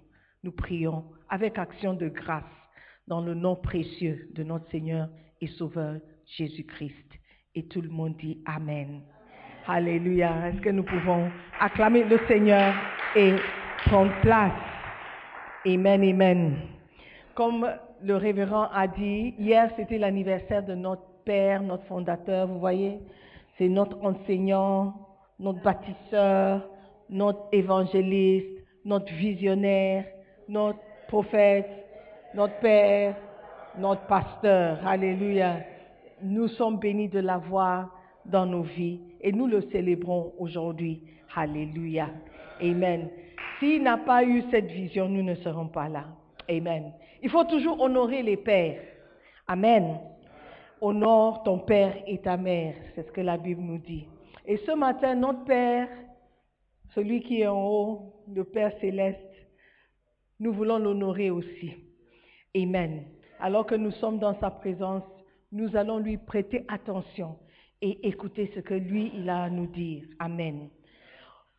Nous 0.43 0.53
prions 0.53 1.05
avec 1.29 1.59
action 1.59 1.95
de 1.95 2.09
grâce 2.09 2.45
dans 3.09 3.21
le 3.21 3.35
nom 3.35 3.57
précieux 3.57 4.29
de 4.35 4.43
notre 4.43 4.71
Seigneur 4.71 5.09
et 5.41 5.47
Sauveur 5.47 5.99
Jésus-Christ. 6.37 7.19
Et 7.55 7.67
tout 7.67 7.81
le 7.81 7.89
monde 7.89 8.17
dit 8.19 8.43
Amen. 8.47 9.03
Alléluia. 9.67 10.49
Est-ce 10.49 10.61
que 10.61 10.71
nous 10.71 10.85
pouvons 10.85 11.31
acclamer 11.59 12.05
le 12.05 12.19
Seigneur 12.29 12.75
et 13.17 13.35
prendre 13.87 14.13
place? 14.21 14.53
Amen, 15.67 16.03
amen. 16.03 16.57
Comme 17.35 17.69
le 18.03 18.17
révérend 18.17 18.69
a 18.73 18.87
dit, 18.87 19.35
hier 19.39 19.71
c'était 19.77 19.99
l'anniversaire 19.99 20.65
de 20.65 20.75
notre 20.75 21.10
Père, 21.31 21.63
notre 21.63 21.85
fondateur, 21.85 22.49
vous 22.49 22.59
voyez, 22.59 22.99
c'est 23.57 23.69
notre 23.69 24.05
enseignant, 24.05 24.95
notre 25.39 25.63
bâtisseur, 25.63 26.69
notre 27.09 27.47
évangéliste, 27.53 28.49
notre 28.85 29.13
visionnaire, 29.13 30.07
notre 30.49 30.81
prophète, 31.07 31.71
notre 32.35 32.59
Père, 32.59 33.15
notre 33.79 34.05
pasteur. 34.09 34.85
Alléluia. 34.85 35.59
Nous 36.21 36.49
sommes 36.49 36.81
bénis 36.81 37.09
de 37.09 37.21
l'avoir 37.21 37.95
dans 38.27 38.45
nos 38.45 38.63
vies 38.63 38.99
et 39.21 39.31
nous 39.31 39.47
le 39.47 39.61
célébrons 39.71 40.33
aujourd'hui. 40.37 41.01
Alléluia. 41.37 42.09
Amen. 42.61 43.09
S'il 43.61 43.85
n'a 43.85 43.99
pas 43.99 44.25
eu 44.25 44.43
cette 44.51 44.67
vision, 44.67 45.09
nous 45.09 45.23
ne 45.23 45.37
serons 45.37 45.69
pas 45.69 45.89
là. 45.89 46.07
Amen. 46.49 46.93
Il 47.23 47.31
faut 47.31 47.45
toujours 47.45 47.81
honorer 47.81 48.25
les 48.25 48.37
pères. 48.37 48.83
Amen. 49.47 50.01
Honore 50.81 51.43
ton 51.43 51.59
père 51.59 52.03
et 52.07 52.19
ta 52.19 52.37
mère. 52.37 52.75
C'est 52.95 53.07
ce 53.07 53.13
que 53.13 53.21
la 53.21 53.37
Bible 53.37 53.61
nous 53.61 53.79
dit. 53.79 54.07
Et 54.47 54.57
ce 54.59 54.73
matin, 54.73 55.15
notre 55.15 55.45
Père, 55.45 55.89
celui 56.95 57.23
qui 57.23 57.43
est 57.43 57.47
en 57.47 57.67
haut, 57.67 58.15
le 58.33 58.45
Père 58.45 58.73
céleste, 58.81 59.19
nous 60.39 60.53
voulons 60.53 60.79
l'honorer 60.79 61.31
aussi. 61.31 61.75
Amen. 62.57 63.05
Alors 63.39 63.67
que 63.67 63.75
nous 63.75 63.91
sommes 63.93 64.19
dans 64.19 64.39
sa 64.41 64.51
présence, 64.51 65.05
nous 65.53 65.77
allons 65.77 65.99
lui 65.99 66.17
prêter 66.17 66.65
attention 66.69 67.37
et 67.83 68.07
écouter 68.09 68.51
ce 68.55 68.61
que 68.61 68.75
lui, 68.75 69.11
il 69.15 69.29
a 69.29 69.45
à 69.45 69.51
nous 69.51 69.67
dire. 69.67 70.05
Amen. 70.19 70.69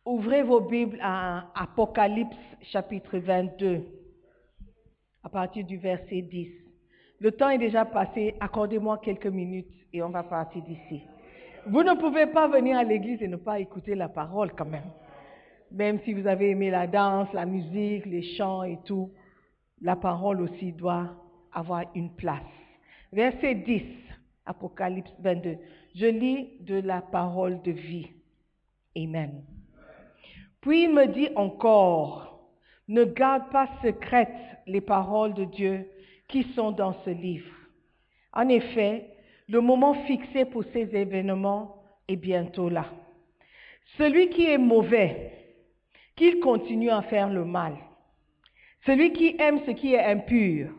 Ouvrez 0.04 0.42
vos 0.42 0.60
Bibles 0.60 0.98
à 1.00 1.50
Apocalypse 1.54 2.36
chapitre 2.62 3.18
22, 3.18 3.84
à 5.22 5.28
partir 5.28 5.64
du 5.64 5.76
verset 5.76 6.22
10. 6.22 6.61
Le 7.22 7.30
temps 7.30 7.50
est 7.50 7.58
déjà 7.58 7.84
passé, 7.84 8.34
accordez-moi 8.40 8.98
quelques 8.98 9.28
minutes 9.28 9.72
et 9.92 10.02
on 10.02 10.08
va 10.08 10.24
partir 10.24 10.60
d'ici. 10.64 11.04
Vous 11.66 11.84
ne 11.84 11.94
pouvez 11.94 12.26
pas 12.26 12.48
venir 12.48 12.76
à 12.76 12.82
l'église 12.82 13.22
et 13.22 13.28
ne 13.28 13.36
pas 13.36 13.60
écouter 13.60 13.94
la 13.94 14.08
parole 14.08 14.52
quand 14.56 14.64
même. 14.66 14.90
Même 15.70 16.00
si 16.00 16.14
vous 16.14 16.26
avez 16.26 16.50
aimé 16.50 16.68
la 16.68 16.88
danse, 16.88 17.32
la 17.32 17.46
musique, 17.46 18.06
les 18.06 18.24
chants 18.34 18.64
et 18.64 18.76
tout, 18.84 19.12
la 19.80 19.94
parole 19.94 20.40
aussi 20.40 20.72
doit 20.72 21.10
avoir 21.52 21.84
une 21.94 22.12
place. 22.12 22.42
Verset 23.12 23.54
10, 23.54 23.82
Apocalypse 24.44 25.14
22. 25.20 25.58
Je 25.94 26.06
lis 26.06 26.48
de 26.62 26.80
la 26.80 27.02
parole 27.02 27.62
de 27.62 27.70
vie. 27.70 28.08
Amen. 28.96 29.44
Puis 30.60 30.86
il 30.86 30.92
me 30.92 31.06
dit 31.06 31.28
encore, 31.36 32.50
ne 32.88 33.04
garde 33.04 33.48
pas 33.52 33.68
secrètes 33.80 34.34
les 34.66 34.80
paroles 34.80 35.34
de 35.34 35.44
Dieu 35.44 35.86
qui 36.32 36.44
sont 36.54 36.72
dans 36.72 36.94
ce 37.04 37.10
livre. 37.10 37.54
En 38.32 38.48
effet, 38.48 39.06
le 39.48 39.60
moment 39.60 39.94
fixé 40.06 40.46
pour 40.46 40.64
ces 40.72 40.96
événements 40.96 41.84
est 42.08 42.16
bientôt 42.16 42.70
là. 42.70 42.90
Celui 43.98 44.30
qui 44.30 44.46
est 44.46 44.58
mauvais, 44.58 45.32
qu'il 46.16 46.40
continue 46.40 46.90
à 46.90 47.02
faire 47.02 47.28
le 47.28 47.44
mal. 47.44 47.76
Celui 48.86 49.12
qui 49.12 49.36
aime 49.38 49.60
ce 49.66 49.72
qui 49.72 49.92
est 49.92 50.02
impur, 50.02 50.70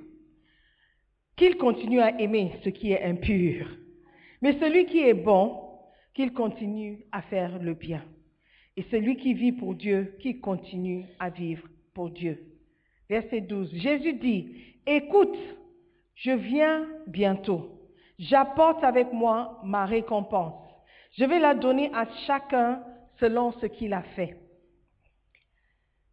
qu'il 1.35 1.55
continue 1.57 2.01
à 2.01 2.19
aimer 2.19 2.51
ce 2.63 2.69
qui 2.69 2.91
est 2.91 3.03
impur. 3.03 3.67
Mais 4.41 4.59
celui 4.59 4.87
qui 4.87 4.99
est 4.99 5.13
bon, 5.13 5.61
qu'il 6.15 6.33
continue 6.33 7.05
à 7.11 7.21
faire 7.21 7.59
le 7.59 7.75
bien. 7.75 8.03
Et 8.75 8.83
celui 8.89 9.17
qui 9.17 9.35
vit 9.35 9.51
pour 9.51 9.75
Dieu, 9.75 10.15
qu'il 10.19 10.41
continue 10.41 11.05
à 11.19 11.29
vivre 11.29 11.67
pour 11.93 12.09
Dieu. 12.09 12.43
Verset 13.07 13.41
12. 13.41 13.75
Jésus 13.75 14.13
dit, 14.13 14.72
écoute, 14.85 15.37
je 16.15 16.31
viens 16.31 16.87
bientôt. 17.07 17.69
J'apporte 18.19 18.83
avec 18.83 19.11
moi 19.11 19.59
ma 19.63 19.85
récompense. 19.85 20.53
Je 21.17 21.25
vais 21.25 21.39
la 21.39 21.53
donner 21.53 21.91
à 21.93 22.05
chacun 22.25 22.83
selon 23.19 23.51
ce 23.53 23.65
qu'il 23.65 23.93
a 23.93 24.01
fait. 24.15 24.37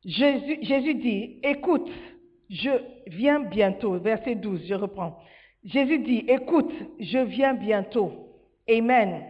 Jésus, 0.05 0.95
dit, 0.95 1.41
écoute, 1.43 1.91
je 2.49 2.71
viens 3.07 3.41
bientôt. 3.41 3.99
Verset 3.99 4.35
12, 4.35 4.67
je 4.67 4.75
reprends. 4.75 5.19
Jésus 5.65 5.99
dit, 5.99 6.25
écoute, 6.27 6.73
je 6.99 7.19
viens 7.19 7.55
bientôt. 7.55 8.13
Amen. 8.69 9.23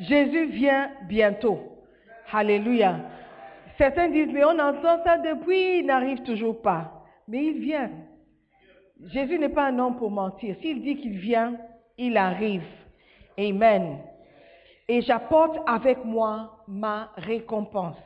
Jésus 0.00 0.46
vient 0.46 0.90
bientôt. 1.08 1.60
Alléluia. 2.32 3.00
Certains 3.78 4.08
disent, 4.08 4.32
mais 4.32 4.44
on 4.44 4.58
entend 4.58 5.02
ça 5.04 5.18
depuis, 5.18 5.78
il 5.78 5.86
n'arrive 5.86 6.22
toujours 6.22 6.60
pas. 6.60 7.04
Mais 7.28 7.44
il 7.44 7.60
vient. 7.60 7.90
Jésus 9.04 9.38
n'est 9.38 9.50
pas 9.50 9.66
un 9.66 9.78
homme 9.78 9.96
pour 9.96 10.10
mentir. 10.10 10.56
S'il 10.60 10.82
dit 10.82 10.96
qu'il 10.96 11.18
vient, 11.18 11.58
il 11.98 12.16
arrive. 12.16 12.64
Amen. 13.38 13.98
Et 14.88 15.02
j'apporte 15.02 15.58
avec 15.66 16.04
moi 16.04 16.64
ma 16.66 17.12
récompense. 17.16 17.96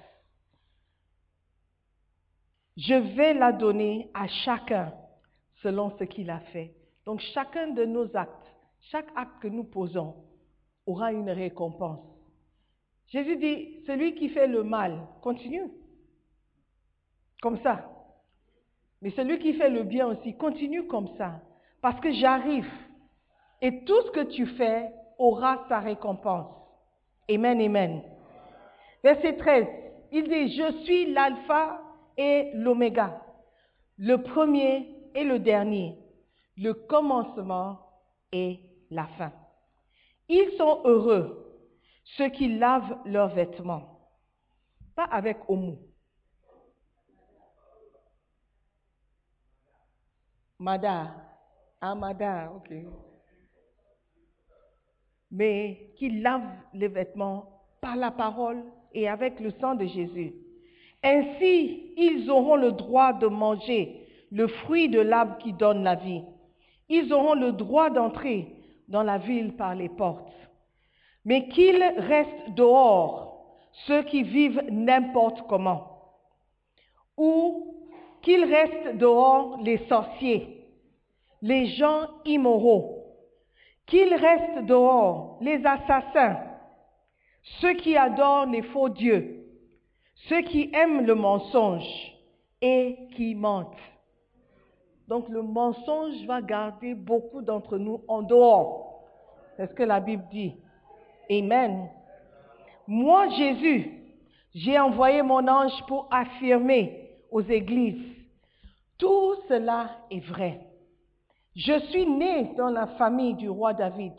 Je 2.77 2.95
vais 2.95 3.35
la 3.35 3.53
donner 3.53 4.11
à 4.15 4.27
chacun 4.27 4.93
selon 5.57 5.97
ce 5.99 6.05
qu'il 6.05 6.31
a 6.31 6.41
fait. 6.53 6.75
Donc 7.05 7.21
chacun 7.35 7.69
de 7.69 7.85
nos 7.85 8.17
actes, 8.17 8.55
chaque 8.81 9.09
acte 9.15 9.43
que 9.43 9.49
nous 9.49 9.65
posons 9.65 10.17
aura 10.87 11.13
une 11.13 11.31
récompense. 11.31 12.01
Jésus 13.09 13.37
dit, 13.37 13.85
celui 13.87 14.15
qui 14.15 14.29
fait 14.29 14.47
le 14.47 14.63
mal, 14.63 15.07
continue. 15.21 15.71
Comme 17.43 17.61
ça. 17.63 17.90
Mais 19.03 19.11
celui 19.11 19.39
qui 19.39 19.55
fait 19.55 19.71
le 19.71 19.83
bien 19.83 20.07
aussi, 20.09 20.37
continue 20.37 20.87
comme 20.87 21.09
ça. 21.17 21.41
Parce 21.81 21.99
que 22.01 22.13
j'arrive. 22.13 22.71
Et 23.63 23.85
tout 23.85 24.01
ce 24.07 24.11
que 24.11 24.25
tu 24.25 24.47
fais 24.47 24.91
aura 25.19 25.65
sa 25.69 25.81
récompense. 25.81 26.49
Amen, 27.31 27.61
amen. 27.61 28.03
Verset 29.03 29.37
13, 29.37 29.67
il 30.13 30.29
dit, 30.29 30.57
je 30.57 30.83
suis 30.85 31.13
l'alpha 31.13 31.81
et 32.17 32.51
l'oméga, 32.55 33.23
le 33.99 34.17
premier 34.17 34.89
et 35.15 35.25
le 35.25 35.39
dernier, 35.39 35.97
le 36.57 36.75
commencement 36.75 37.79
et 38.33 38.61
la 38.91 39.07
fin. 39.19 39.33
Ils 40.29 40.51
sont 40.59 40.83
heureux, 40.85 41.63
ceux 42.17 42.29
qui 42.29 42.59
lavent 42.59 42.99
leurs 43.07 43.35
vêtements, 43.35 44.01
pas 44.95 45.05
avec 45.05 45.39
homo. 45.49 45.79
Mada, 50.61 51.15
ah 51.81 51.95
ok. 52.55 52.71
Mais 55.31 55.91
qui 55.97 56.21
lavent 56.21 56.53
les 56.75 56.89
vêtements 56.89 57.63
par 57.81 57.97
la 57.97 58.11
parole 58.11 58.63
et 58.93 59.09
avec 59.09 59.41
le 59.41 59.53
sang 59.53 59.75
de 59.75 59.87
Jésus. 59.87 60.35
Ainsi, 61.03 61.95
ils 61.97 62.31
auront 62.31 62.57
le 62.57 62.73
droit 62.73 63.15
de 63.15 63.27
manger 63.27 64.07
le 64.31 64.49
fruit 64.49 64.91
de 64.91 65.01
l'arbre 65.01 65.39
qui 65.39 65.55
donne 65.55 65.83
la 65.83 65.95
vie. 65.95 66.23
Ils 66.91 67.11
auront 67.11 67.35
le 67.35 67.53
droit 67.53 67.89
d'entrer 67.89 68.55
dans 68.87 69.03
la 69.03 69.17
ville 69.17 69.57
par 69.57 69.75
les 69.75 69.89
portes. 69.89 70.31
Mais 71.25 71.49
qu'ils 71.49 71.83
restent 71.83 72.51
dehors, 72.51 73.57
ceux 73.87 74.03
qui 74.03 74.25
vivent 74.25 74.63
n'importe 74.71 75.41
comment. 75.49 75.87
Ou 77.17 77.80
qu'ils 78.23 78.45
restent 78.45 78.97
dehors 78.97 79.59
les 79.63 79.79
sorciers, 79.89 80.65
les 81.43 81.67
gens 81.67 82.07
immoraux. 82.25 82.97
Qu'ils 83.87 84.15
restent 84.15 84.67
dehors 84.67 85.39
les 85.41 85.65
assassins, 85.67 86.39
ceux 87.61 87.75
qui 87.75 87.97
adorent 87.97 88.47
les 88.47 88.63
faux 88.63 88.89
dieux, 88.89 89.47
ceux 90.29 90.43
qui 90.43 90.71
aiment 90.73 91.05
le 91.07 91.15
mensonge 91.15 92.15
et 92.63 92.97
qui 93.17 93.35
mentent. 93.35 93.75
Donc 95.09 95.29
le 95.29 95.43
mensonge 95.43 96.25
va 96.27 96.41
garder 96.41 96.95
beaucoup 96.95 97.43
d'entre 97.43 97.79
nous 97.79 98.03
en 98.07 98.23
dehors. 98.23 99.03
C'est 99.57 99.67
ce 99.67 99.75
que 99.75 99.83
la 99.83 99.99
Bible 99.99 100.25
dit. 100.31 100.55
Amen. 101.31 101.89
Moi, 102.87 103.29
Jésus, 103.31 103.91
j'ai 104.55 104.79
envoyé 104.79 105.23
mon 105.23 105.47
ange 105.49 105.85
pour 105.89 106.07
affirmer 106.11 107.00
aux 107.31 107.43
églises. 107.43 108.17
Tout 108.99 109.35
cela 109.49 110.05
est 110.11 110.21
vrai. 110.21 110.61
Je 111.57 111.79
suis 111.91 112.07
né 112.07 112.55
dans 112.57 112.71
la 112.71 112.87
famille 112.87 113.35
du 113.35 113.49
roi 113.49 113.73
David. 113.75 114.13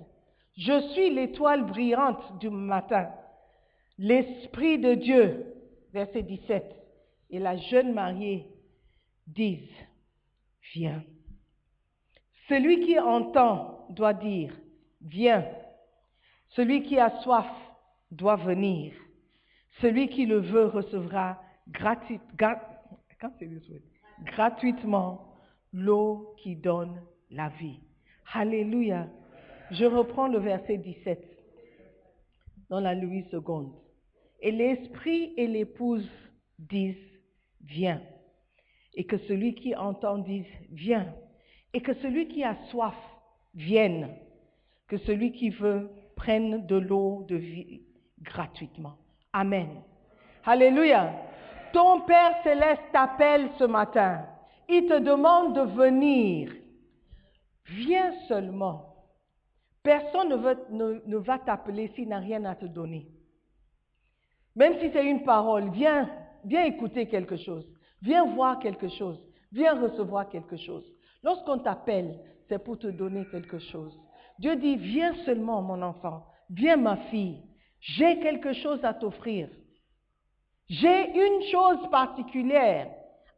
Je 0.57 0.89
suis 0.89 1.09
l'étoile 1.09 1.65
brillante 1.65 2.39
du 2.39 2.49
matin. 2.49 3.09
L'Esprit 3.97 4.79
de 4.79 4.95
Dieu, 4.95 5.45
verset 5.93 6.23
17, 6.23 6.75
et 7.29 7.39
la 7.39 7.57
jeune 7.57 7.93
mariée 7.93 8.47
disent, 9.27 9.69
viens. 10.73 11.03
Celui 12.49 12.85
qui 12.85 12.99
entend 12.99 13.85
doit 13.91 14.13
dire, 14.13 14.53
viens. 15.01 15.45
Celui 16.49 16.83
qui 16.83 16.99
a 16.99 17.21
soif 17.21 17.47
doit 18.11 18.35
venir. 18.35 18.93
Celui 19.79 20.09
qui 20.09 20.25
le 20.25 20.39
veut 20.39 20.65
recevra 20.65 21.39
gratuitement 24.23 25.35
l'eau 25.73 26.35
qui 26.37 26.55
donne 26.55 27.01
la 27.29 27.49
vie. 27.49 27.79
Alléluia. 28.33 29.07
Je 29.71 29.85
reprends 29.85 30.27
le 30.27 30.39
verset 30.39 30.77
17 30.77 31.19
dans 32.69 32.79
la 32.79 32.93
Louis 32.93 33.25
II. 33.31 33.67
Et 34.41 34.51
l'esprit 34.51 35.33
et 35.37 35.47
l'épouse 35.47 36.09
disent, 36.59 36.95
viens. 37.61 38.01
Et 38.93 39.05
que 39.05 39.17
celui 39.17 39.55
qui 39.55 39.75
entend 39.75 40.17
dise, 40.17 40.45
viens. 40.71 41.13
Et 41.73 41.81
que 41.81 41.93
celui 41.95 42.27
qui 42.27 42.43
a 42.43 42.55
soif 42.69 42.95
vienne. 43.53 44.09
Que 44.87 44.97
celui 44.97 45.31
qui 45.31 45.49
veut 45.49 45.89
prenne 46.15 46.65
de 46.65 46.75
l'eau 46.75 47.25
de 47.29 47.35
vie 47.35 47.81
gratuitement. 48.21 48.97
Amen. 49.31 49.69
Alléluia. 50.43 51.30
Ton 51.73 52.01
Père 52.01 52.41
céleste 52.43 52.81
t'appelle 52.91 53.49
ce 53.57 53.63
matin. 53.63 54.25
Il 54.67 54.87
te 54.87 54.99
demande 54.99 55.55
de 55.55 55.61
venir. 55.61 56.51
Viens 57.65 58.13
seulement. 58.27 58.95
Personne 59.83 60.29
ne, 60.29 61.17
va 61.17 61.39
t'appeler 61.39 61.91
s'il 61.95 62.09
n'a 62.09 62.19
rien 62.19 62.45
à 62.45 62.55
te 62.55 62.65
donner. 62.65 63.07
Même 64.55 64.79
si 64.79 64.91
c'est 64.91 65.05
une 65.05 65.23
parole, 65.23 65.69
viens, 65.71 66.09
viens 66.45 66.65
écouter 66.65 67.07
quelque 67.07 67.37
chose. 67.37 67.65
Viens 68.01 68.25
voir 68.33 68.59
quelque 68.59 68.89
chose. 68.89 69.19
Viens 69.51 69.79
recevoir 69.81 70.29
quelque 70.29 70.57
chose. 70.57 70.85
Lorsqu'on 71.23 71.59
t'appelle, 71.59 72.19
c'est 72.47 72.63
pour 72.63 72.77
te 72.77 72.87
donner 72.87 73.25
quelque 73.31 73.59
chose. 73.59 73.97
Dieu 74.39 74.55
dit, 74.55 74.75
viens 74.75 75.15
seulement 75.25 75.61
mon 75.61 75.81
enfant. 75.81 76.25
Viens 76.49 76.77
ma 76.77 76.97
fille. 76.97 77.41
J'ai 77.79 78.19
quelque 78.19 78.53
chose 78.53 78.83
à 78.83 78.93
t'offrir. 78.93 79.49
J'ai 80.71 81.11
une 81.13 81.43
chose 81.51 81.89
particulière 81.91 82.89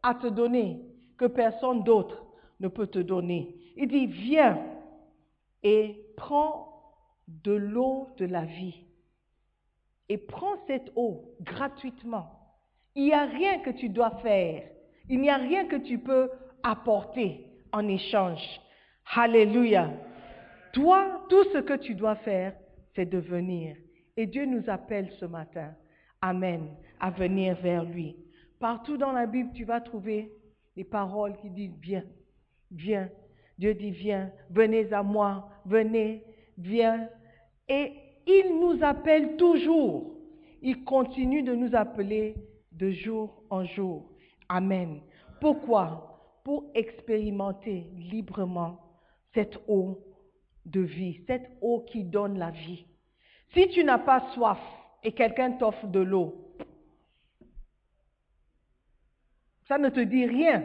à 0.03 0.13
te 0.13 0.27
donner 0.27 0.79
que 1.17 1.25
personne 1.25 1.83
d'autre 1.83 2.23
ne 2.59 2.67
peut 2.67 2.85
te 2.85 2.99
donner. 2.99 3.55
Il 3.75 3.87
dit, 3.87 4.05
viens 4.05 4.59
et 5.63 6.05
prends 6.15 6.69
de 7.27 7.53
l'eau 7.53 8.09
de 8.17 8.25
la 8.25 8.45
vie. 8.45 8.85
Et 10.09 10.19
prends 10.19 10.57
cette 10.67 10.91
eau 10.95 11.33
gratuitement. 11.41 12.27
Il 12.93 13.05
n'y 13.05 13.13
a 13.13 13.25
rien 13.25 13.59
que 13.61 13.71
tu 13.71 13.89
dois 13.89 14.11
faire. 14.21 14.69
Il 15.09 15.19
n'y 15.19 15.31
a 15.31 15.37
rien 15.37 15.65
que 15.65 15.77
tu 15.77 15.97
peux 15.97 16.29
apporter 16.61 17.47
en 17.71 17.87
échange. 17.87 18.61
Alléluia. 19.15 19.89
Toi, 20.73 21.25
tout 21.29 21.45
ce 21.51 21.57
que 21.57 21.77
tu 21.77 21.95
dois 21.95 22.15
faire, 22.17 22.53
c'est 22.95 23.09
de 23.09 23.17
venir. 23.17 23.75
Et 24.17 24.27
Dieu 24.27 24.45
nous 24.45 24.69
appelle 24.69 25.11
ce 25.19 25.25
matin. 25.25 25.73
Amen. 26.21 26.69
À 27.03 27.11
venir 27.11 27.57
vers 27.57 27.83
lui. 27.83 28.15
Partout 28.61 28.95
dans 28.95 29.11
la 29.11 29.25
Bible, 29.25 29.49
tu 29.53 29.65
vas 29.65 29.81
trouver 29.81 30.31
des 30.73 30.85
paroles 30.85 31.35
qui 31.35 31.49
disent 31.49 31.75
viens, 31.81 32.05
viens. 32.71 33.09
Dieu 33.57 33.73
dit 33.73 33.91
viens, 33.91 34.31
venez 34.49 34.93
à 34.93 35.03
moi, 35.03 35.49
venez, 35.65 36.23
viens. 36.57 37.09
Et 37.67 37.91
il 38.25 38.57
nous 38.57 38.81
appelle 38.85 39.35
toujours. 39.35 40.15
Il 40.61 40.85
continue 40.85 41.43
de 41.43 41.53
nous 41.53 41.75
appeler 41.75 42.35
de 42.71 42.89
jour 42.91 43.43
en 43.49 43.65
jour. 43.65 44.09
Amen. 44.47 45.01
Pourquoi? 45.41 46.39
Pour 46.45 46.71
expérimenter 46.73 47.85
librement 47.97 48.79
cette 49.33 49.59
eau 49.67 49.99
de 50.65 50.79
vie, 50.79 51.19
cette 51.27 51.51
eau 51.59 51.81
qui 51.81 52.05
donne 52.05 52.39
la 52.39 52.51
vie. 52.51 52.85
Si 53.53 53.67
tu 53.67 53.83
n'as 53.83 53.99
pas 53.99 54.21
soif 54.33 54.59
et 55.03 55.11
quelqu'un 55.11 55.51
t'offre 55.51 55.87
de 55.87 55.99
l'eau, 55.99 56.42
ça 59.67 59.77
ne 59.77 59.89
te 59.89 59.99
dit 59.99 60.25
rien. 60.25 60.63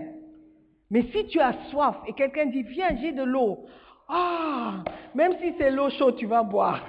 Mais 0.90 1.02
si 1.12 1.26
tu 1.26 1.40
as 1.40 1.54
soif 1.70 1.96
et 2.06 2.12
quelqu'un 2.14 2.46
dit, 2.46 2.62
viens, 2.62 2.96
j'ai 3.00 3.12
de 3.12 3.22
l'eau, 3.22 3.66
ah, 4.08 4.82
même 5.14 5.34
si 5.40 5.52
c'est 5.58 5.70
l'eau 5.70 5.90
chaude, 5.90 6.16
tu 6.16 6.26
vas 6.26 6.42
boire. 6.42 6.82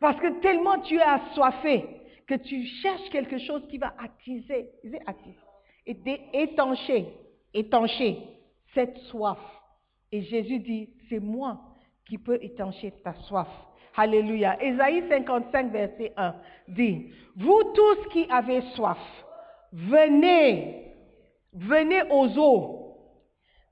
Parce 0.00 0.18
que 0.20 0.40
tellement 0.40 0.78
tu 0.80 0.96
es 0.96 1.02
assoiffé 1.02 1.84
que 2.26 2.34
tu 2.34 2.64
cherches 2.64 3.10
quelque 3.10 3.38
chose 3.38 3.62
qui 3.68 3.78
va 3.78 3.94
attiser, 3.98 4.70
attiser? 5.06 6.20
Étancher, 6.32 7.08
étancher 7.52 8.18
cette 8.74 8.96
soif. 9.10 9.38
Et 10.12 10.22
Jésus 10.22 10.60
dit, 10.60 10.90
c'est 11.08 11.18
moi 11.18 11.60
qui 12.06 12.18
peut 12.18 12.38
étancher 12.40 12.92
ta 13.02 13.14
soif. 13.14 13.48
Alléluia. 13.96 14.62
Ésaïe 14.62 15.04
55, 15.08 15.72
verset 15.72 16.12
1 16.16 16.34
dit, 16.68 17.10
Vous 17.36 17.62
tous 17.74 18.08
qui 18.12 18.26
avez 18.30 18.62
soif, 18.74 18.98
venez, 19.72 20.91
venez 21.52 22.02
aux 22.10 22.38
eaux, 22.38 22.96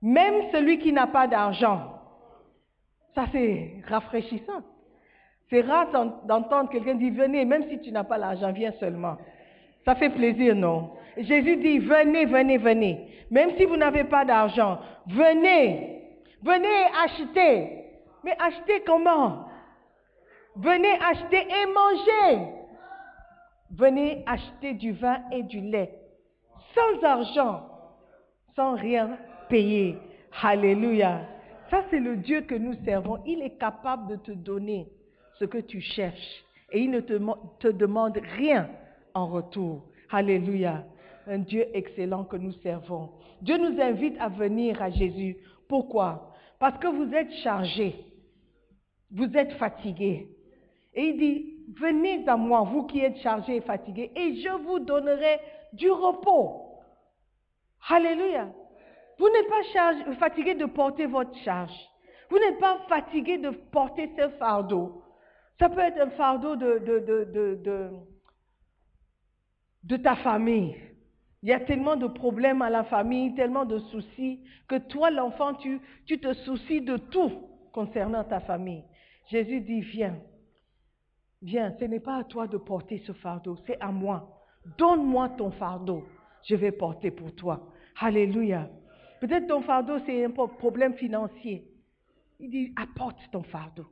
même 0.03 0.51
celui 0.53 0.79
qui 0.79 0.93
n'a 0.93 1.07
pas 1.07 1.27
d'argent. 1.27 1.95
Ça, 3.15 3.25
c'est 3.33 3.83
rafraîchissant. 3.89 4.63
C'est 5.51 5.63
rare 5.63 5.91
d'en- 5.91 6.21
d'entendre 6.27 6.71
quelqu'un 6.71 6.95
dire, 6.95 7.13
venez, 7.13 7.45
même 7.45 7.69
si 7.69 7.81
tu 7.81 7.91
n'as 7.91 8.05
pas 8.05 8.19
l'argent, 8.19 8.53
viens 8.53 8.73
seulement. 8.79 9.17
Ça 9.85 9.95
fait 9.97 10.11
plaisir, 10.11 10.55
non? 10.55 10.93
Jésus 11.17 11.57
dit, 11.57 11.79
venez, 11.81 12.25
venez, 12.25 12.57
venez. 12.59 13.09
Même 13.31 13.57
si 13.57 13.65
vous 13.65 13.77
n'avez 13.77 14.05
pas 14.05 14.25
d'argent, 14.25 14.79
venez. 15.07 15.97
Venez 16.43 16.85
acheter. 17.05 17.85
Mais 18.23 18.37
acheter 18.39 18.83
comment? 18.87 19.47
Venez 20.57 20.93
acheter 21.01 21.47
et 21.49 21.67
manger. 21.67 22.47
Venez 23.73 24.23
acheter 24.27 24.75
du 24.75 24.93
vin 24.93 25.19
et 25.33 25.43
du 25.43 25.61
lait. 25.61 25.93
Sans 26.75 27.05
argent, 27.05 27.63
sans 28.57 28.75
rien 28.75 29.19
payer. 29.49 29.97
Alléluia. 30.43 31.23
Ça, 31.71 31.85
c'est 31.91 32.01
le 32.01 32.17
Dieu 32.17 32.43
que 32.43 32.55
nous 32.55 32.75
servons. 32.85 33.19
Il 33.27 33.43
est 33.43 33.59
capable 33.59 34.09
de 34.09 34.17
te 34.17 34.33
donner 34.33 34.89
ce 35.39 35.45
que 35.45 35.59
tu 35.59 35.81
cherches. 35.81 36.45
Et 36.73 36.81
il 36.81 36.91
ne 36.91 37.01
te, 37.01 37.69
demande 37.69 38.19
rien 38.37 38.69
en 39.15 39.27
retour. 39.27 39.85
Alléluia. 40.11 40.85
Un 41.27 41.39
Dieu 41.39 41.67
excellent 41.75 42.25
que 42.25 42.37
nous 42.37 42.53
servons. 42.63 43.11
Dieu 43.43 43.57
nous 43.57 43.81
invite 43.81 44.17
à 44.21 44.29
venir 44.29 44.81
à 44.83 44.91
Jésus. 44.91 45.37
Pourquoi? 45.69 46.33
Parce 46.59 46.79
que 46.79 46.89
vous 46.89 47.13
êtes 47.15 47.33
chargés. 47.43 47.95
Vous 49.11 49.37
êtes 49.37 49.53
fatigués. 49.53 50.29
Et 50.95 51.03
il 51.03 51.19
dit, 51.19 51.55
venez 51.81 52.27
à 52.29 52.37
moi, 52.37 52.63
vous 52.63 52.85
qui 52.85 53.01
êtes 53.01 53.19
chargés 53.19 53.57
et 53.57 53.61
fatigués, 53.61 54.11
et 54.15 54.37
je 54.37 54.63
vous 54.65 54.81
donnerai 54.81 55.39
du 55.73 55.91
repos. 55.91 56.70
Alléluia. 57.89 58.49
Vous 59.19 59.29
n'êtes 59.29 59.49
pas 59.49 59.63
chargé- 59.73 60.15
fatigué 60.17 60.55
de 60.55 60.67
porter 60.67 61.07
votre 61.07 61.37
charge. 61.39 61.75
Vous 62.31 62.39
n'êtes 62.39 62.59
pas 62.59 62.79
fatigué 62.89 63.39
de 63.39 63.51
porter 63.51 64.11
ce 64.17 64.29
fardeau. 64.31 65.03
Ça 65.59 65.69
peut 65.69 65.81
être 65.81 66.01
un 66.01 66.11
fardeau 66.11 66.57
de, 66.57 66.79
de, 66.79 66.99
de, 67.01 67.25
de, 67.63 67.91
de, 69.85 69.97
ta 69.97 70.17
famille. 70.17 70.77
Il 71.43 71.49
y 71.49 71.53
a 71.53 71.61
tellement 71.61 71.97
de 71.97 72.07
problèmes 72.07 72.63
à 72.63 72.71
la 72.71 72.85
famille, 72.85 73.35
tellement 73.35 73.65
de 73.65 73.79
soucis, 73.79 74.41
que 74.69 74.77
toi, 74.77 75.11
l'enfant, 75.11 75.55
tu, 75.55 75.81
tu 76.07 76.19
te 76.21 76.33
soucies 76.35 76.81
de 76.83 76.97
tout 76.97 77.31
concernant 77.73 78.25
ta 78.25 78.41
famille. 78.41 78.85
Jésus 79.29 79.61
dit, 79.61 79.81
viens, 79.81 80.17
viens, 81.43 81.75
ce 81.79 81.85
n'est 81.85 82.01
pas 82.01 82.17
à 82.19 82.25
toi 82.25 82.47
de 82.47 82.57
porter 82.59 83.03
ce 83.07 83.13
fardeau, 83.13 83.57
c'est 83.67 83.81
à 83.81 83.91
moi. 83.91 84.45
Donne-moi 84.79 85.31
ton 85.31 85.51
fardeau, 85.53 86.05
je 86.45 86.55
vais 86.55 86.73
porter 86.73 87.11
pour 87.11 87.35
toi. 87.35 87.69
Alléluia. 88.01 88.69
Peut-être 89.21 89.47
ton 89.47 89.61
fardeau, 89.63 89.99
c'est 90.07 90.25
un 90.25 90.31
problème 90.31 90.95
financier. 90.95 91.65
Il 92.39 92.51
dit, 92.51 92.73
apporte 92.77 93.19
ton 93.31 93.43
fardeau. 93.43 93.87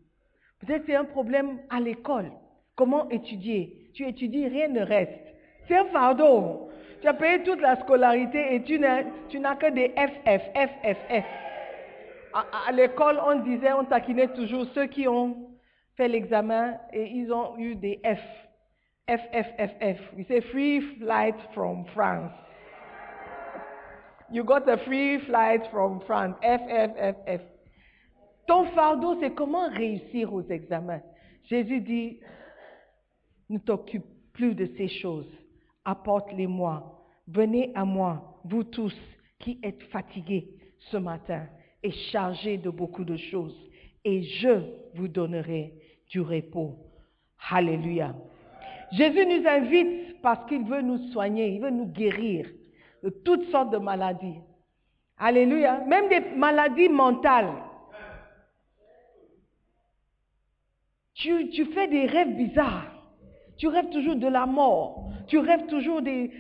Peut-être 0.61 0.85
c'est 0.87 0.97
un 0.97 1.05
problème 1.05 1.59
à 1.69 1.81
l'école. 1.81 2.33
Comment 2.75 3.09
étudier? 3.11 3.91
Tu 3.95 4.07
étudies, 4.07 4.49
rien 4.49 4.69
ne 4.69 4.81
reste. 4.81 5.21
C'est 5.67 5.77
un 5.77 5.85
fardeau. 5.87 6.71
Tu 7.03 7.07
as 7.07 7.15
payé 7.15 7.43
toute 7.43 7.61
la 7.61 7.77
scolarité 7.77 8.55
et 8.55 8.63
tu 8.63 8.79
n'as, 8.79 9.05
tu 9.29 9.39
n'as 9.39 9.57
que 9.57 9.71
des 9.71 9.91
FF, 9.91 10.43
FFF. 10.55 11.25
À, 12.33 12.45
à 12.69 12.73
l'école, 12.73 13.21
on 13.25 13.41
disait, 13.41 13.73
on 13.73 13.85
taquinait 13.85 14.29
toujours 14.29 14.65
ceux 14.75 14.87
qui 14.87 15.07
ont 15.07 15.49
fait 15.97 16.09
l'examen 16.09 16.79
et 16.93 17.05
ils 17.05 17.33
ont 17.33 17.59
eu 17.59 17.75
des 17.75 18.01
F. 18.05 18.48
F, 19.09 19.21
F, 19.33 19.47
F, 19.59 19.71
F. 19.81 19.99
We 20.17 20.25
say 20.29 20.41
free 20.53 20.81
flight 20.99 21.35
from 21.55 21.87
France. 21.95 22.33
You 24.31 24.45
got 24.45 24.69
a 24.69 24.77
free 24.85 25.19
flight 25.27 25.63
from 25.71 26.01
France. 26.07 26.37
F, 26.43 26.61
F, 26.69 26.91
F, 26.97 27.17
F. 27.27 27.41
Ton 28.47 28.67
fardeau, 28.75 29.19
c'est 29.21 29.35
comment 29.35 29.69
réussir 29.71 30.33
aux 30.33 30.43
examens? 30.43 31.01
Jésus 31.45 31.81
dit, 31.81 32.21
ne 33.49 33.59
t'occupe 33.59 34.05
plus 34.33 34.55
de 34.55 34.67
ces 34.77 34.89
choses. 34.89 35.31
Apporte-les-moi. 35.85 37.07
Venez 37.27 37.73
à 37.75 37.85
moi, 37.85 38.41
vous 38.45 38.65
tous 38.65 38.95
qui 39.39 39.59
êtes 39.63 39.83
fatigués 39.85 40.49
ce 40.91 40.97
matin 40.97 41.47
et 41.83 41.91
chargés 41.91 42.59
de 42.59 42.71
beaucoup 42.71 43.05
de 43.05 43.17
choses, 43.17 43.57
et 44.05 44.23
je 44.23 44.63
vous 44.95 45.09
donnerai 45.09 45.75
du 46.11 46.21
repos. 46.21 46.77
Alléluia. 47.51 48.15
Jésus 48.93 49.27
nous 49.27 49.47
invite 49.47 50.21
parce 50.23 50.47
qu'il 50.49 50.65
veut 50.65 50.83
nous 50.83 50.99
soigner, 51.13 51.49
il 51.49 51.61
veut 51.61 51.71
nous 51.71 51.87
guérir 51.87 52.49
de 53.03 53.11
toutes 53.11 53.51
sortes 53.51 53.71
de 53.71 53.79
maladies. 53.79 54.41
Alléluia. 55.19 55.81
Même 55.87 56.09
des 56.09 56.21
maladies 56.37 56.89
mentales. 56.89 57.53
Tu, 61.15 61.51
tu 61.51 61.65
fais 61.67 61.89
des 61.89 62.07
rêves 62.07 62.37
bizarres. 62.37 62.93
Tu 63.57 63.67
rêves 63.67 63.91
toujours 63.91 64.15
de 64.15 64.29
la 64.29 64.47
mort. 64.47 65.11
Tu 65.27 65.39
rêves 65.39 65.67
toujours 65.67 66.01
des, 66.01 66.31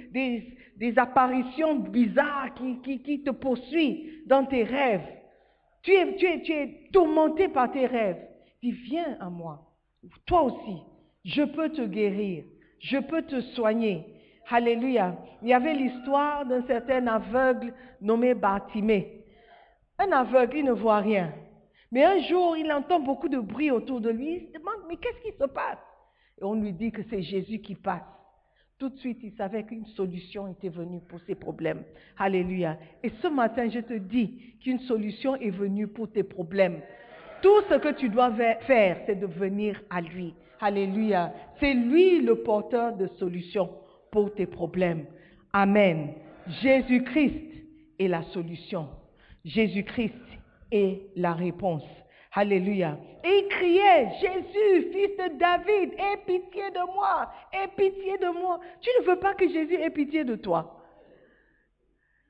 des, 0.77 0.99
apparitions 0.99 1.75
bizarres 1.75 2.55
qui, 2.55 2.81
qui, 2.81 3.03
qui 3.03 3.23
te 3.23 3.31
poursuivent 3.31 4.23
dans 4.27 4.47
tes 4.47 4.63
rêves. 4.63 5.07
Tu 5.83 5.93
es, 5.93 6.17
tu, 6.17 6.27
es, 6.27 6.43
tu 6.43 6.53
es 6.53 6.89
tourmenté 6.93 7.49
par 7.49 7.73
tes 7.73 7.87
rêves. 7.87 8.25
Dis, 8.63 8.71
viens 8.71 9.17
à 9.21 9.29
moi. 9.29 9.65
Toi 10.27 10.43
aussi, 10.43 10.83
je 11.24 11.42
peux 11.42 11.70
te 11.70 11.83
guérir. 11.83 12.44
Je 12.81 12.98
peux 12.98 13.22
te 13.22 13.40
soigner. 13.40 14.07
Alléluia. 14.48 15.16
Il 15.42 15.48
y 15.48 15.54
avait 15.54 15.74
l'histoire 15.74 16.46
d'un 16.46 16.66
certain 16.66 17.07
aveugle 17.07 17.74
nommé 18.00 18.35
Bartimée. 18.35 19.24
Un 19.98 20.12
aveugle, 20.12 20.59
il 20.59 20.64
ne 20.64 20.72
voit 20.72 21.00
rien. 21.00 21.33
Mais 21.90 22.04
un 22.04 22.20
jour, 22.20 22.57
il 22.57 22.70
entend 22.72 23.00
beaucoup 23.00 23.28
de 23.28 23.38
bruit 23.38 23.70
autour 23.70 24.00
de 24.00 24.11
lui. 24.11 24.35
Il 24.35 24.46
se 24.48 24.59
demande, 24.59 24.87
mais 24.88 24.96
qu'est-ce 24.96 25.20
qui 25.22 25.37
se 25.37 25.44
passe? 25.44 25.78
Et 26.40 26.44
on 26.44 26.54
lui 26.54 26.72
dit 26.72 26.92
que 26.92 27.02
c'est 27.11 27.22
Jésus 27.22 27.59
qui 27.61 27.74
passe. 27.74 28.02
Tout 28.78 28.90
de 28.90 28.96
suite, 28.98 29.18
il 29.22 29.33
savait 29.33 29.64
qu'une 29.64 29.87
solution 29.87 30.46
était 30.46 30.68
venue 30.68 31.00
pour 31.09 31.20
ses 31.22 31.35
problèmes. 31.35 31.83
Alléluia. 32.16 32.78
Et 33.02 33.11
ce 33.20 33.26
matin, 33.26 33.68
je 33.68 33.81
te 33.81 33.94
dis 33.94 34.54
qu'une 34.62 34.78
solution 34.81 35.35
est 35.35 35.50
venue 35.50 35.88
pour 35.88 36.12
tes 36.12 36.22
problèmes. 36.22 36.81
Tout 37.42 37.61
ce 37.68 37.74
que 37.74 37.92
tu 37.94 38.09
dois 38.09 38.33
faire, 38.33 39.00
c'est 39.04 39.16
de 39.16 39.26
venir 39.26 39.83
à 39.90 40.00
lui. 40.00 40.35
Alléluia. 40.61 41.33
C'est 41.61 41.75
lui 41.75 42.21
le 42.21 42.42
porteur 42.42 42.97
de 42.97 43.07
solutions 43.18 43.71
pour 44.11 44.35
tes 44.35 44.47
problèmes. 44.47 45.07
Amen. 45.53 46.14
Jésus-Christ 46.62 47.42
est 47.99 48.09
la 48.09 48.23
solution. 48.25 48.88
Jésus-Christ 49.44 50.14
est 50.71 51.03
la 51.16 51.33
réponse. 51.33 51.85
Alléluia. 52.33 52.99
Et 53.25 53.38
il 53.40 53.49
criait, 53.49 54.09
Jésus, 54.21 54.92
fils 54.92 55.16
de 55.16 55.38
David, 55.38 55.94
aie 55.94 56.18
pitié 56.27 56.71
de 56.71 56.94
moi, 56.94 57.31
aie 57.53 57.68
pitié 57.68 58.18
de 58.18 58.38
moi. 58.38 58.61
Tu 58.81 58.90
ne 59.01 59.07
veux 59.07 59.18
pas 59.18 59.35
que 59.35 59.49
Jésus 59.49 59.75
ait 59.75 59.90
pitié 59.90 60.25
de 60.25 60.37
toi? 60.37 60.75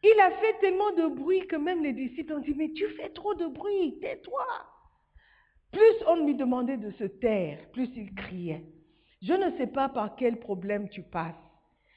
Il 0.02 0.20
a 0.20 0.30
fait 0.30 0.58
tellement 0.60 0.92
de 0.92 1.14
bruit 1.14 1.46
que 1.46 1.56
même 1.56 1.82
les 1.82 1.92
disciples 1.92 2.34
ont 2.34 2.38
dit, 2.38 2.54
mais 2.56 2.70
tu 2.70 2.86
fais 2.90 3.08
trop 3.08 3.34
de 3.34 3.46
bruit, 3.46 3.98
tais-toi. 4.00 4.46
Plus 5.72 6.04
on 6.06 6.24
lui 6.24 6.34
demandait 6.34 6.76
de 6.76 6.90
se 6.92 7.04
taire, 7.04 7.58
plus 7.72 7.90
il 7.96 8.14
criait. 8.14 8.64
Je 9.22 9.32
ne 9.32 9.56
sais 9.56 9.66
pas 9.66 9.88
par 9.88 10.16
quel 10.16 10.38
problème 10.38 10.88
tu 10.88 11.02
passes. 11.02 11.34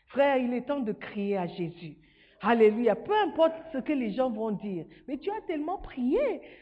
Frère, 0.07 0.37
il 0.37 0.53
est 0.53 0.67
temps 0.67 0.81
de 0.81 0.91
crier 0.91 1.37
à 1.37 1.47
Jésus. 1.47 1.95
Alléluia. 2.41 2.95
Peu 2.95 3.13
importe 3.27 3.53
ce 3.71 3.77
que 3.77 3.93
les 3.93 4.11
gens 4.11 4.31
vont 4.31 4.51
dire. 4.51 4.85
Mais 5.07 5.17
tu 5.17 5.29
as 5.29 5.41
tellement 5.45 5.77
prié. 5.77 6.19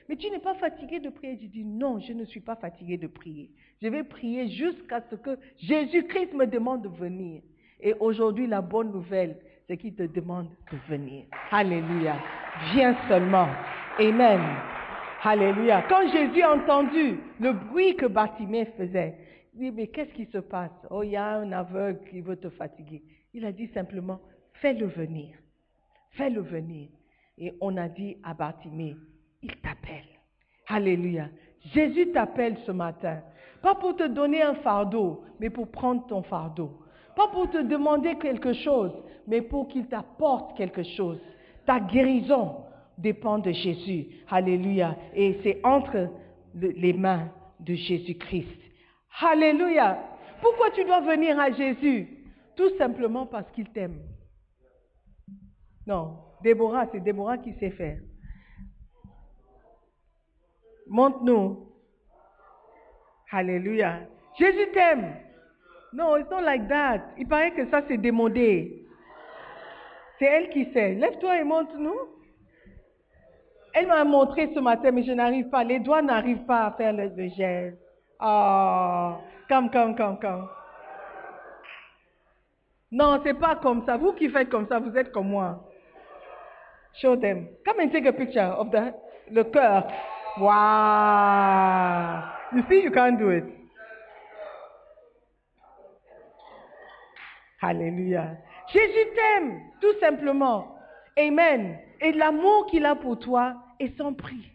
Mais 0.07 0.17
tu 0.17 0.29
n'es 0.29 0.39
pas 0.39 0.55
fatigué 0.55 0.99
de 0.99 1.09
prier. 1.09 1.39
Je 1.41 1.47
dis 1.47 1.63
non, 1.63 1.99
je 1.99 2.11
ne 2.13 2.25
suis 2.25 2.41
pas 2.41 2.57
fatigué 2.57 2.97
de 2.97 3.07
prier. 3.07 3.49
Je 3.81 3.87
vais 3.87 4.03
prier 4.03 4.49
jusqu'à 4.49 5.01
ce 5.09 5.15
que 5.15 5.39
Jésus-Christ 5.57 6.33
me 6.33 6.45
demande 6.45 6.81
de 6.81 6.89
venir. 6.89 7.41
Et 7.79 7.93
aujourd'hui, 7.93 8.45
la 8.45 8.61
bonne 8.61 8.91
nouvelle, 8.91 9.37
c'est 9.67 9.77
qu'il 9.77 9.95
te 9.95 10.03
demande 10.03 10.49
de 10.71 10.77
venir. 10.89 11.25
Alléluia. 11.49 12.17
Viens 12.73 12.97
seulement. 13.07 13.47
Amen. 13.97 14.68
Alléluia. 15.21 15.83
Quand 15.89 16.07
Jésus 16.09 16.41
a 16.41 16.53
entendu 16.53 17.19
le 17.39 17.51
bruit 17.51 17.95
que 17.95 18.05
Bartimée 18.05 18.65
faisait, 18.77 19.17
il 19.53 19.59
dit, 19.59 19.71
mais 19.71 19.87
qu'est-ce 19.87 20.13
qui 20.13 20.25
se 20.27 20.37
passe? 20.37 20.71
Oh, 20.89 21.03
il 21.03 21.11
y 21.11 21.17
a 21.17 21.35
un 21.35 21.51
aveugle 21.51 21.99
qui 22.09 22.21
veut 22.21 22.37
te 22.37 22.49
fatiguer. 22.49 23.03
Il 23.33 23.43
a 23.45 23.51
dit 23.51 23.67
simplement, 23.73 24.21
fais-le 24.53 24.85
venir. 24.85 25.35
Fais-le 26.11 26.41
venir. 26.41 26.87
Et 27.37 27.53
on 27.59 27.75
a 27.75 27.89
dit 27.89 28.17
à 28.23 28.33
Bartimée, 28.33 28.95
il 29.41 29.55
t'appelle. 29.57 30.07
Alléluia. 30.67 31.27
Jésus 31.73 32.11
t'appelle 32.11 32.57
ce 32.65 32.71
matin. 32.71 33.21
Pas 33.61 33.75
pour 33.75 33.97
te 33.97 34.07
donner 34.07 34.41
un 34.41 34.55
fardeau, 34.55 35.23
mais 35.39 35.49
pour 35.49 35.67
prendre 35.67 36.07
ton 36.07 36.21
fardeau. 36.21 36.79
Pas 37.15 37.27
pour 37.27 37.49
te 37.49 37.57
demander 37.57 38.15
quelque 38.15 38.53
chose, 38.53 38.93
mais 39.27 39.41
pour 39.41 39.67
qu'il 39.67 39.87
t'apporte 39.87 40.55
quelque 40.55 40.83
chose. 40.83 41.19
Ta 41.65 41.81
guérison 41.81 42.63
dépend 42.99 43.39
de 43.39 43.51
Jésus. 43.51 44.07
Alléluia. 44.29 44.95
Et 45.15 45.39
c'est 45.43 45.59
entre 45.65 46.09
le- 46.53 46.69
les 46.71 46.93
mains 46.93 47.31
de 47.59 47.73
Jésus-Christ. 47.73 48.59
Alléluia. 49.21 49.97
Pourquoi 50.41 50.69
tu 50.71 50.83
dois 50.85 51.01
venir 51.01 51.39
à 51.39 51.51
Jésus? 51.51 52.07
Tout 52.55 52.69
simplement 52.77 53.25
parce 53.25 53.49
qu'il 53.51 53.69
t'aime. 53.69 53.99
Non, 55.87 56.17
Déborah, 56.43 56.87
c'est 56.91 56.99
Déborah 56.99 57.37
qui 57.37 57.53
sait 57.59 57.71
faire. 57.71 57.99
Montre-nous. 60.87 61.67
Alléluia. 63.31 64.01
Jésus 64.37 64.71
t'aime. 64.73 65.13
Non, 65.93 66.17
it's 66.17 66.29
not 66.29 66.41
like 66.41 66.67
that. 66.67 67.01
Il 67.17 67.27
paraît 67.27 67.51
que 67.53 67.69
ça, 67.69 67.81
c'est 67.87 67.97
démodé. 67.97 68.85
C'est 70.17 70.25
elle 70.25 70.49
qui 70.49 70.65
sait. 70.73 70.95
Lève-toi 70.95 71.41
et 71.41 71.43
montre-nous. 71.43 71.97
Elle 73.73 73.87
m'a 73.87 74.03
montré 74.03 74.51
ce 74.53 74.59
matin, 74.59 74.91
mais 74.91 75.03
je 75.03 75.11
n'arrive 75.11 75.49
pas. 75.49 75.63
Les 75.63 75.79
doigts 75.79 76.01
n'arrivent 76.01 76.45
pas 76.45 76.65
à 76.65 76.71
faire 76.71 76.93
le, 76.93 77.09
geste. 77.29 77.77
Oh, 78.19 79.13
come, 79.47 79.69
come, 79.69 79.95
come, 79.95 80.19
come. 80.19 80.49
Non, 82.91 83.21
c'est 83.23 83.35
pas 83.35 83.55
comme 83.55 83.85
ça. 83.85 83.97
Vous 83.97 84.13
qui 84.13 84.29
faites 84.29 84.49
comme 84.49 84.67
ça, 84.67 84.79
vous 84.79 84.97
êtes 84.97 85.11
comme 85.11 85.29
moi. 85.29 85.63
Show 86.95 87.15
them. 87.17 87.47
Come 87.63 87.81
and 87.81 87.91
take 87.91 88.07
a 88.07 88.13
picture 88.13 88.55
of 88.57 88.71
the, 88.71 88.93
le 89.31 89.43
cœur. 89.43 89.87
Wow. 90.39 92.23
You 92.51 92.63
see, 92.67 92.81
you 92.83 92.91
can't 92.91 93.19
do 93.19 93.29
it. 93.29 93.43
Alléluia. 97.61 98.37
Jésus 98.71 99.07
t'aime, 99.15 99.59
tout 99.81 99.99
simplement. 99.99 100.78
Amen. 101.19 101.77
Et 102.01 102.11
l'amour 102.13 102.67
qu'il 102.67 102.85
a 102.85 102.95
pour 102.95 103.19
toi 103.19 103.55
est 103.79 103.95
sans 103.97 104.13
prix. 104.13 104.49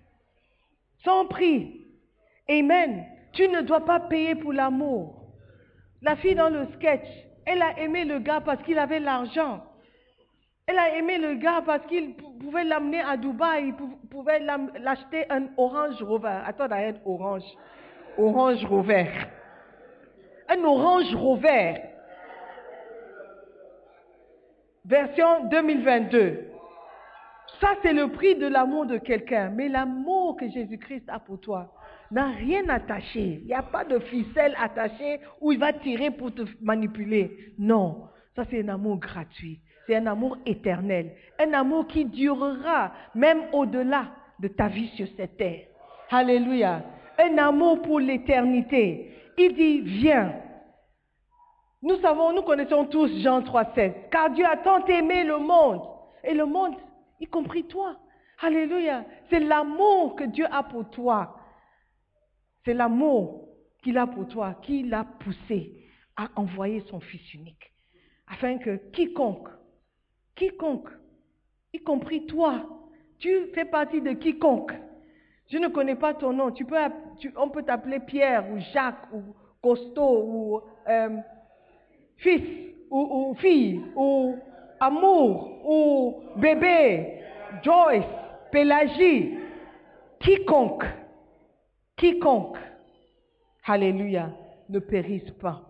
Sans 1.04 1.26
prix. 1.26 1.82
Amen. 2.48 3.04
Tu 3.32 3.48
ne 3.48 3.60
dois 3.60 3.84
pas 3.84 4.00
payer 4.00 4.34
pour 4.34 4.52
l'amour. 4.52 5.20
La 6.02 6.16
fille 6.16 6.34
dans 6.34 6.48
le 6.48 6.66
sketch, 6.74 7.06
elle 7.46 7.60
a 7.62 7.78
aimé 7.80 8.04
le 8.04 8.18
gars 8.18 8.40
parce 8.40 8.62
qu'il 8.62 8.78
avait 8.78 9.00
l'argent. 9.00 9.62
Elle 10.66 10.78
a 10.78 10.96
aimé 10.96 11.18
le 11.18 11.34
gars 11.34 11.62
parce 11.66 11.84
qu'il 11.86 12.14
pou- 12.14 12.30
pouvait 12.40 12.64
l'amener 12.64 13.00
à 13.00 13.16
Dubaï, 13.18 13.66
il 13.68 13.74
pou- 13.74 13.98
pouvait 14.10 14.40
l'acheter 14.40 15.26
un 15.30 15.48
orange 15.58 16.02
rover. 16.02 16.38
Attends, 16.46 16.68
d'arrêter 16.68 17.00
orange. 17.04 17.42
Orange 18.16 18.64
rover. 18.64 19.06
Un 20.48 20.62
orange 20.64 21.14
rover. 21.14 21.74
Version 24.86 25.44
2022. 25.50 26.43
Ça, 27.64 27.76
c'est 27.80 27.94
le 27.94 28.08
prix 28.08 28.34
de 28.34 28.46
l'amour 28.46 28.84
de 28.84 28.98
quelqu'un. 28.98 29.48
Mais 29.48 29.70
l'amour 29.70 30.36
que 30.36 30.46
Jésus-Christ 30.50 31.04
a 31.08 31.18
pour 31.18 31.40
toi 31.40 31.72
n'a 32.10 32.26
rien 32.26 32.68
attaché. 32.68 33.40
Il 33.40 33.46
n'y 33.46 33.54
a 33.54 33.62
pas 33.62 33.84
de 33.84 34.00
ficelle 34.00 34.54
attachée 34.62 35.20
où 35.40 35.50
il 35.50 35.58
va 35.58 35.72
tirer 35.72 36.10
pour 36.10 36.34
te 36.34 36.42
manipuler. 36.60 37.54
Non, 37.58 38.08
ça 38.36 38.44
c'est 38.50 38.62
un 38.62 38.68
amour 38.68 38.98
gratuit. 38.98 39.62
C'est 39.86 39.96
un 39.96 40.06
amour 40.06 40.36
éternel. 40.44 41.12
Un 41.40 41.54
amour 41.54 41.86
qui 41.86 42.04
durera 42.04 42.92
même 43.14 43.44
au-delà 43.54 44.08
de 44.40 44.48
ta 44.48 44.68
vie 44.68 44.88
sur 44.88 45.06
cette 45.16 45.38
terre. 45.38 45.62
Alléluia. 46.10 46.82
Un 47.18 47.38
amour 47.38 47.80
pour 47.80 47.98
l'éternité. 47.98 49.10
Il 49.38 49.54
dit, 49.54 49.80
viens, 49.80 50.34
nous 51.80 51.96
savons, 52.02 52.34
nous 52.34 52.42
connaissons 52.42 52.84
tous 52.84 53.22
Jean 53.22 53.40
3,16. 53.40 54.10
Car 54.10 54.28
Dieu 54.32 54.44
a 54.44 54.58
tant 54.58 54.84
aimé 54.84 55.24
le 55.24 55.38
monde. 55.38 55.80
Et 56.24 56.34
le 56.34 56.44
monde, 56.44 56.74
y 57.24 57.26
compris 57.26 57.64
toi. 57.64 57.96
Alléluia. 58.40 59.04
C'est 59.30 59.40
l'amour 59.40 60.16
que 60.16 60.24
Dieu 60.24 60.46
a 60.50 60.62
pour 60.62 60.90
toi. 60.90 61.38
C'est 62.64 62.74
l'amour 62.74 63.48
qu'il 63.82 63.96
a 63.98 64.06
pour 64.06 64.28
toi 64.28 64.54
qui 64.62 64.82
l'a 64.82 65.04
poussé 65.04 65.86
à 66.16 66.28
envoyer 66.36 66.80
son 66.90 67.00
Fils 67.00 67.34
unique. 67.34 67.72
Afin 68.26 68.58
que 68.58 68.76
quiconque, 68.92 69.48
quiconque, 70.34 70.90
y 71.72 71.78
compris 71.78 72.26
toi, 72.26 72.66
tu 73.18 73.46
fais 73.54 73.64
partie 73.64 74.00
de 74.00 74.12
quiconque. 74.12 74.72
Je 75.50 75.58
ne 75.58 75.68
connais 75.68 75.96
pas 75.96 76.14
ton 76.14 76.32
nom. 76.32 76.52
On 77.36 77.50
peut 77.50 77.62
t'appeler 77.62 78.00
Pierre 78.00 78.50
ou 78.50 78.58
Jacques 78.72 79.12
ou 79.12 79.22
Costaud 79.62 80.22
ou 80.24 80.60
euh, 80.88 81.18
fils 82.16 82.74
ou 82.90 83.34
fille 83.38 83.82
ou 83.94 84.36
amour 84.80 85.60
ou 85.64 86.22
bébé, 86.36 87.20
Joyce, 87.62 88.04
Pélagie, 88.50 89.38
quiconque, 90.20 90.84
quiconque, 91.96 92.58
alléluia, 93.64 94.30
ne 94.68 94.78
périsse 94.78 95.30
pas. 95.32 95.62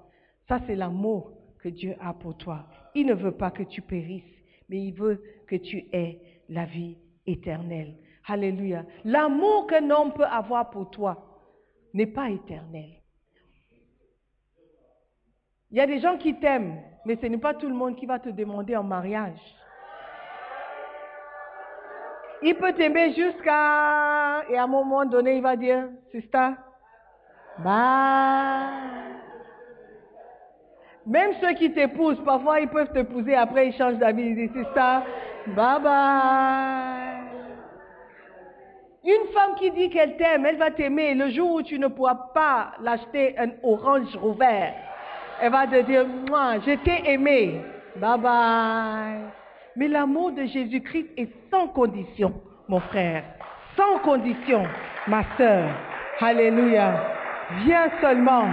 Ça, 0.49 0.61
c'est 0.67 0.75
l'amour 0.75 1.33
que 1.61 1.69
Dieu 1.69 1.97
a 2.01 2.13
pour 2.13 2.37
toi. 2.37 2.67
Il 2.95 3.07
ne 3.07 3.15
veut 3.15 3.33
pas 3.33 3.51
que 3.51 3.63
tu 3.63 3.81
périsses, 3.81 4.23
mais 4.69 4.83
il 4.85 4.93
veut 4.93 5.23
que 5.47 5.57
tu 5.57 5.87
aies 5.93 6.21
la 6.49 6.67
vie 6.67 6.99
éternelle. 7.27 7.97
Alléluia. 8.27 8.85
L'amour 9.05 9.67
qu'un 9.67 9.91
homme 9.91 10.13
peut 10.13 10.25
avoir 10.25 10.71
pour 10.71 10.91
toi 10.91 11.41
n'est 11.93 12.07
pas 12.07 12.31
éternel. 12.31 12.91
Il 15.75 15.79
y 15.79 15.81
a 15.81 15.89
des 15.89 15.99
gens 15.99 16.17
qui 16.17 16.37
t'aiment, 16.37 16.77
mais 17.05 17.17
ce 17.21 17.27
n'est 17.27 17.37
pas 17.37 17.53
tout 17.53 17.67
le 17.67 17.75
monde 17.75 17.97
qui 17.97 18.07
va 18.07 18.21
te 18.21 18.29
demander 18.29 18.77
en 18.77 18.85
mariage. 18.85 19.41
Il 22.43 22.55
peut 22.55 22.73
t'aimer 22.75 23.13
jusqu'à... 23.13 24.45
Et 24.51 24.57
à 24.57 24.63
un 24.63 24.67
moment 24.69 25.05
donné, 25.05 25.35
il 25.35 25.43
va 25.43 25.57
dire, 25.57 25.89
sister, 26.13 26.51
bye. 27.59 27.75
Même 31.07 31.33
ceux 31.41 31.55
qui 31.55 31.73
t'épousent, 31.73 32.23
parfois 32.25 32.61
ils 32.61 32.69
peuvent 32.69 32.93
t'épouser, 32.93 33.35
après 33.35 33.67
ils 33.67 33.75
changent 33.75 33.99
d'avis, 33.99 34.27
ils 34.27 34.37
disent, 34.37 34.53
sister, 34.53 34.99
bye 35.57 35.81
bye. 35.83 37.25
Une 39.03 39.33
femme 39.33 39.57
qui 39.57 39.73
dit 39.73 39.91
qu'elle 39.91 40.17
t'aime, 40.19 40.47
elle 40.47 40.57
va 40.57 40.71
t'aimer. 40.71 41.15
Le 41.15 41.31
jour 41.31 41.53
où 41.53 41.63
tu 41.63 41.81
ne 41.81 41.89
pourras 41.89 42.31
pas 42.33 42.75
l'acheter 42.81 43.37
un 43.41 43.51
orange 43.65 44.17
rouvert, 44.17 44.73
elle 45.41 45.53
va 45.53 45.67
te 45.67 45.83
dire, 45.83 46.07
moi, 46.29 46.59
je 46.61 46.75
t'ai 46.85 47.11
aimé. 47.13 47.61
Bye 47.97 48.19
bye. 48.19 49.21
Mais 49.77 49.89
l'amour 49.89 50.33
de 50.33 50.45
Jésus-Christ 50.45 51.11
est 51.17 51.31
sans 51.51 51.69
condition, 51.69 52.41
mon 52.69 52.81
frère. 52.81 53.25
Sans 53.77 53.99
condition, 54.01 54.65
ma 55.07 55.25
sœur. 55.37 55.69
Alléluia. 56.21 56.95
Viens 57.65 57.91
seulement 58.01 58.49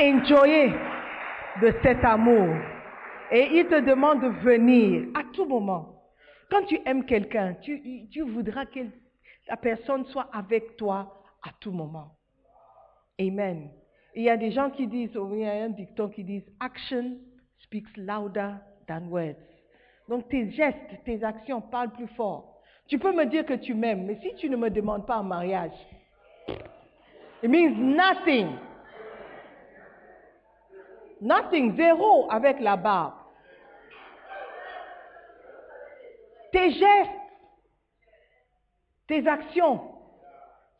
enjoyer 0.00 0.72
de 1.60 1.74
cet 1.82 2.04
amour. 2.04 2.48
Et 3.32 3.48
il 3.58 3.66
te 3.66 3.80
demande 3.80 4.22
de 4.22 4.28
venir 4.28 5.08
à 5.14 5.22
tout 5.32 5.44
moment. 5.44 6.02
Quand 6.50 6.64
tu 6.66 6.80
aimes 6.84 7.04
quelqu'un, 7.04 7.54
tu, 7.62 8.08
tu 8.10 8.22
voudras 8.22 8.66
que 8.66 8.80
la 9.48 9.56
personne 9.56 10.04
soit 10.06 10.28
avec 10.32 10.76
toi 10.76 11.22
à 11.42 11.50
tout 11.60 11.70
moment. 11.70 12.16
Amen. 13.20 13.70
Il 14.14 14.22
y 14.22 14.30
a 14.30 14.36
des 14.36 14.50
gens 14.50 14.70
qui 14.70 14.86
disent, 14.86 15.12
il 15.14 15.38
y 15.38 15.46
a 15.46 15.64
un 15.64 15.68
dicton 15.68 16.08
qui 16.08 16.24
dit, 16.24 16.44
action 16.58 17.16
speaks 17.58 17.96
louder 17.96 18.54
than 18.88 19.08
words. 19.08 19.36
Donc 20.08 20.28
tes 20.28 20.50
gestes, 20.50 21.04
tes 21.04 21.22
actions 21.22 21.60
parlent 21.60 21.92
plus 21.92 22.08
fort. 22.08 22.60
Tu 22.88 22.98
peux 22.98 23.12
me 23.12 23.24
dire 23.26 23.46
que 23.46 23.54
tu 23.54 23.74
m'aimes, 23.74 24.06
mais 24.06 24.18
si 24.20 24.34
tu 24.34 24.50
ne 24.50 24.56
me 24.56 24.68
demandes 24.68 25.06
pas 25.06 25.18
en 25.18 25.22
mariage, 25.22 25.70
it 27.42 27.48
means 27.48 27.76
nothing. 27.78 28.48
Nothing, 31.20 31.76
zéro 31.76 32.28
avec 32.30 32.58
la 32.60 32.76
barbe. 32.76 33.14
Tes 36.50 36.72
gestes, 36.72 37.10
tes 39.06 39.28
actions. 39.28 39.99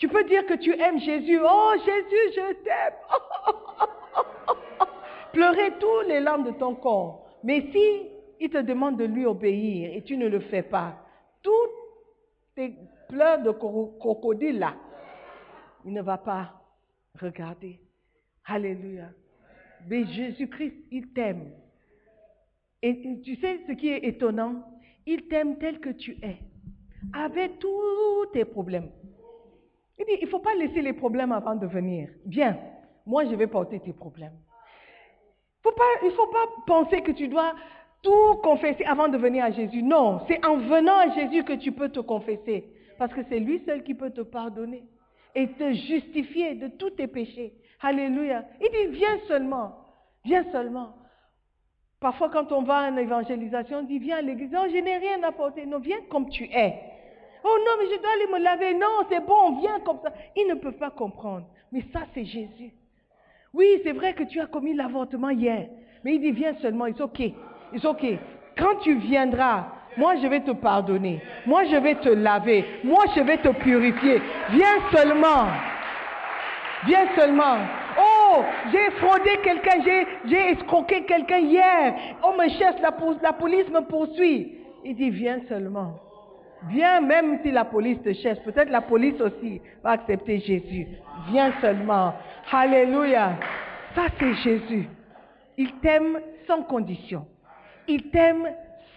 Tu 0.01 0.09
peux 0.09 0.25
dire 0.25 0.47
que 0.47 0.55
tu 0.55 0.73
aimes 0.81 0.99
Jésus. 0.99 1.39
Oh 1.45 1.73
Jésus, 1.85 2.35
je 2.35 2.55
t'aime. 2.65 2.95
Pleurer 5.33 5.73
tous 5.79 6.01
les 6.09 6.21
larmes 6.21 6.45
de 6.45 6.53
ton 6.53 6.75
corps. 6.75 7.27
Mais 7.45 7.61
si 7.71 8.09
il 8.41 8.49
te 8.51 8.59
demande 8.59 8.97
de 8.99 9.05
lui 9.05 9.27
obéir 9.27 9.95
et 9.95 10.03
tu 10.03 10.17
ne 10.17 10.27
le 10.27 10.41
fais 10.41 10.63
pas, 10.63 10.97
tous 11.43 11.69
tes 12.57 12.75
pleurs 13.09 13.43
de 13.43 13.51
cro- 13.51 13.97
crocodile 13.99 14.59
là, 14.59 14.75
il 15.85 15.93
ne 15.93 16.01
va 16.03 16.17
pas 16.19 16.53
regarder. 17.21 17.79
Alléluia. 18.47 19.11
Mais 19.87 20.05
Jésus-Christ, 20.07 20.77
il 20.91 21.13
t'aime. 21.13 21.51
Et 22.83 23.21
tu 23.23 23.37
sais 23.37 23.61
ce 23.69 23.73
qui 23.73 23.91
est 23.91 24.05
étonnant? 24.07 24.65
Il 25.07 25.29
t'aime 25.29 25.59
tel 25.59 25.79
que 25.79 25.91
tu 25.91 26.17
es, 26.23 26.39
avec 27.13 27.59
tous 27.59 28.27
tes 28.33 28.45
problèmes. 28.47 28.91
Il 30.01 30.07
dit, 30.07 30.19
il 30.23 30.25
ne 30.25 30.31
faut 30.31 30.39
pas 30.41 30.55
laisser 30.55 30.81
les 30.83 30.95
problèmes 30.95 31.31
avant 31.31 31.55
de 31.55 31.67
venir. 31.67 32.09
Viens, 32.27 32.59
moi 33.07 33.25
je 33.27 33.35
vais 33.35 33.47
porter 33.47 33.79
tes 33.81 33.93
problèmes. 33.93 34.33
Faut 35.63 35.73
pas, 35.73 35.85
il 36.03 36.07
ne 36.09 36.13
faut 36.13 36.27
pas 36.29 36.47
penser 36.67 37.03
que 37.03 37.13
tu 37.13 37.29
dois 37.29 37.53
tout 38.03 38.37
confesser 38.43 38.85
avant 38.85 39.09
de 39.09 39.19
venir 39.19 39.45
à 39.45 39.51
Jésus. 39.51 39.83
Non, 39.83 40.21
c'est 40.27 40.45
en 40.47 40.57
venant 40.57 40.97
à 40.97 41.11
Jésus 41.11 41.45
que 41.45 41.53
tu 41.53 41.71
peux 41.73 41.91
te 41.91 42.01
confesser. 42.01 42.65
Parce 42.99 43.13
que 43.13 43.21
c'est 43.29 43.39
lui 43.39 43.63
seul 43.67 43.83
qui 43.83 43.95
peut 43.95 44.11
te 44.11 44.23
pardonner. 44.23 44.85
et 45.35 45.47
te 45.49 45.73
justifier 45.73 46.55
de 46.55 46.69
tous 46.69 46.91
tes 46.91 47.07
péchés. 47.07 47.53
Alléluia. 47.81 48.45
Il 48.61 48.69
dit, 48.71 48.99
viens 48.99 49.19
seulement. 49.29 49.75
Viens 50.25 50.45
seulement. 50.51 50.95
Parfois, 52.01 52.31
quand 52.31 52.51
on 52.53 52.63
va 52.63 52.89
une 52.89 52.99
évangélisation, 52.99 53.79
on 53.79 53.83
dit, 53.83 53.99
viens 53.99 54.19
à 54.19 54.23
l'église. 54.23 54.51
Non, 54.51 54.67
je 54.69 54.79
n'ai 54.79 54.97
rien 54.97 55.23
apporté. 55.23 55.67
Non, 55.67 55.79
viens 55.79 56.01
comme 56.11 56.29
tu 56.29 56.45
es. 56.45 56.81
Oh 57.45 57.57
non, 57.65 57.73
mais 57.79 57.87
je 57.87 58.01
dois 58.01 58.13
aller 58.13 58.33
me 58.33 58.39
laver. 58.45 58.75
Non, 58.75 59.07
c'est 59.09 59.25
bon, 59.25 59.59
viens 59.61 59.81
comme 59.81 59.99
ça. 60.03 60.13
Ils 60.37 60.49
ne 60.49 60.55
peuvent 60.55 60.79
pas 60.79 60.91
comprendre. 60.91 61.47
Mais 61.73 61.83
ça, 61.93 62.01
c'est 62.15 62.25
Jésus. 62.25 62.73
Oui, 63.53 63.67
c'est 63.85 63.93
vrai 63.93 64.13
que 64.15 64.25
tu 64.25 64.41
as 64.41 64.47
commis 64.47 64.75
l'avortement 64.75 65.31
hier. 65.31 65.69
Mais 66.05 66.15
il 66.15 66.21
dit, 66.21 66.33
viens 66.33 66.55
seulement. 66.57 66.87
C'est 66.97 67.03
OK. 67.03 67.23
C'est 67.75 67.85
OK. 67.87 68.05
Quand 68.57 68.77
tu 68.83 68.95
viendras, 68.97 69.67
moi, 69.97 70.17
je 70.17 70.27
vais 70.27 70.41
te 70.41 70.53
pardonner. 70.53 71.21
Moi, 71.47 71.65
je 71.65 71.77
vais 71.77 71.97
te 71.97 72.09
laver. 72.09 72.65
Moi, 72.85 73.05
je 73.17 73.21
vais 73.21 73.39
te 73.39 73.49
purifier. 73.49 74.21
Viens 74.51 74.91
seulement. 74.93 75.47
Viens 76.87 77.07
seulement. 77.17 77.59
Oh, 77.99 78.43
j'ai 78.73 78.91
fraudé 78.93 79.31
quelqu'un, 79.43 79.83
j'ai 80.25 80.51
escroqué 80.53 81.05
quelqu'un 81.05 81.39
hier. 81.39 81.95
On 82.23 82.37
me 82.37 82.49
cherche, 82.51 82.81
la, 82.81 82.95
la 83.23 83.33
police 83.33 83.69
me 83.69 83.81
poursuit. 83.81 84.59
Il 84.85 84.95
dit, 84.95 85.11
viens 85.11 85.41
seulement. 85.49 85.95
Viens 86.69 87.01
même 87.01 87.39
si 87.43 87.51
la 87.51 87.65
police 87.65 88.03
te 88.03 88.13
cherche. 88.13 88.41
Peut-être 88.41 88.71
la 88.71 88.83
police 88.83 89.21
aussi 89.21 89.61
va 89.83 89.93
accepter 89.93 90.41
Jésus. 90.41 90.87
Viens 91.31 91.53
seulement. 91.61 92.15
Alléluia. 92.53 93.39
Ça, 93.95 94.03
c'est 94.19 94.35
Jésus. 94.35 94.89
Il 95.57 95.73
t'aime 95.81 96.19
sans 96.47 96.63
condition. 96.63 97.27
Il 97.89 98.11
t'aime 98.11 98.49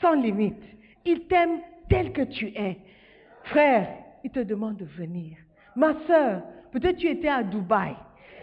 sans 0.01 0.13
limite. 0.13 0.61
Il 1.05 1.21
t'aime 1.27 1.59
tel 1.89 2.11
que 2.11 2.23
tu 2.23 2.47
es. 2.47 2.77
Frère, 3.45 3.87
il 4.23 4.31
te 4.31 4.39
demande 4.39 4.77
de 4.77 4.85
venir. 4.85 5.37
Ma 5.75 5.93
soeur, 6.07 6.41
peut-être 6.71 6.97
tu 6.97 7.07
étais 7.07 7.27
à 7.27 7.43
Dubaï 7.43 7.95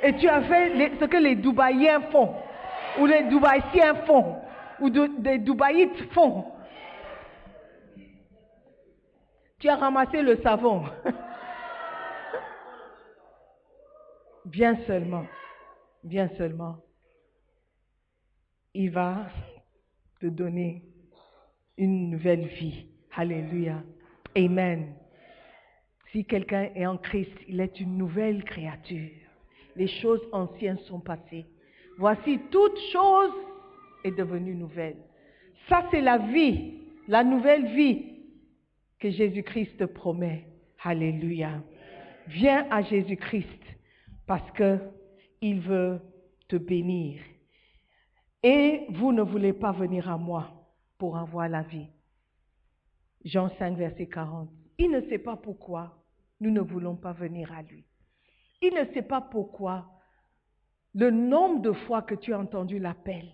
et 0.02 0.14
tu 0.14 0.28
as 0.28 0.42
fait 0.42 0.92
ce 0.98 1.04
que 1.04 1.16
les 1.16 1.36
Dubaïens 1.36 2.00
font, 2.10 2.30
ou 2.98 3.06
les 3.06 3.22
Dubaïsiens 3.24 3.94
font, 4.06 4.36
ou 4.80 4.90
des 4.90 5.38
Dubaïites 5.38 6.12
font. 6.12 6.44
Tu 9.60 9.68
as 9.68 9.76
ramassé 9.76 10.22
le 10.22 10.40
savon. 10.42 10.84
Bien 14.46 14.74
seulement, 14.86 15.26
bien 16.02 16.30
seulement, 16.38 16.78
il 18.72 18.90
va 18.90 19.26
te 20.18 20.26
donner 20.26 20.82
une 21.76 22.10
nouvelle 22.10 22.46
vie. 22.46 22.86
Alléluia. 23.14 23.82
Amen. 24.34 24.94
Si 26.10 26.24
quelqu'un 26.24 26.70
est 26.74 26.86
en 26.86 26.96
Christ, 26.96 27.30
il 27.46 27.60
est 27.60 27.78
une 27.80 27.98
nouvelle 27.98 28.42
créature. 28.44 29.10
Les 29.76 29.88
choses 29.88 30.26
anciennes 30.32 30.80
sont 30.88 31.00
passées. 31.00 31.44
Voici, 31.98 32.40
toute 32.50 32.78
chose 32.92 33.34
est 34.04 34.16
devenue 34.16 34.54
nouvelle. 34.54 34.96
Ça, 35.68 35.86
c'est 35.90 36.00
la 36.00 36.16
vie, 36.16 36.80
la 37.08 37.22
nouvelle 37.22 37.66
vie 37.74 38.19
que 39.00 39.10
Jésus-Christ 39.10 39.78
te 39.78 39.84
promet. 39.84 40.46
Alléluia. 40.82 41.62
Viens 42.28 42.66
à 42.70 42.82
Jésus-Christ 42.82 43.62
parce 44.26 44.48
qu'il 44.52 45.60
veut 45.60 46.00
te 46.48 46.56
bénir. 46.56 47.20
Et 48.42 48.86
vous 48.90 49.12
ne 49.12 49.22
voulez 49.22 49.52
pas 49.52 49.72
venir 49.72 50.08
à 50.08 50.16
moi 50.16 50.50
pour 50.98 51.16
avoir 51.16 51.48
la 51.48 51.62
vie. 51.62 51.88
Jean 53.24 53.50
5, 53.58 53.76
verset 53.76 54.06
40. 54.06 54.48
Il 54.78 54.90
ne 54.90 55.00
sait 55.08 55.18
pas 55.18 55.36
pourquoi 55.36 55.98
nous 56.40 56.50
ne 56.50 56.60
voulons 56.60 56.96
pas 56.96 57.12
venir 57.12 57.52
à 57.52 57.62
lui. 57.62 57.84
Il 58.62 58.74
ne 58.74 58.84
sait 58.92 59.02
pas 59.02 59.20
pourquoi 59.20 59.90
le 60.94 61.10
nombre 61.10 61.60
de 61.60 61.72
fois 61.72 62.02
que 62.02 62.14
tu 62.14 62.32
as 62.32 62.38
entendu 62.38 62.78
l'appel, 62.78 63.26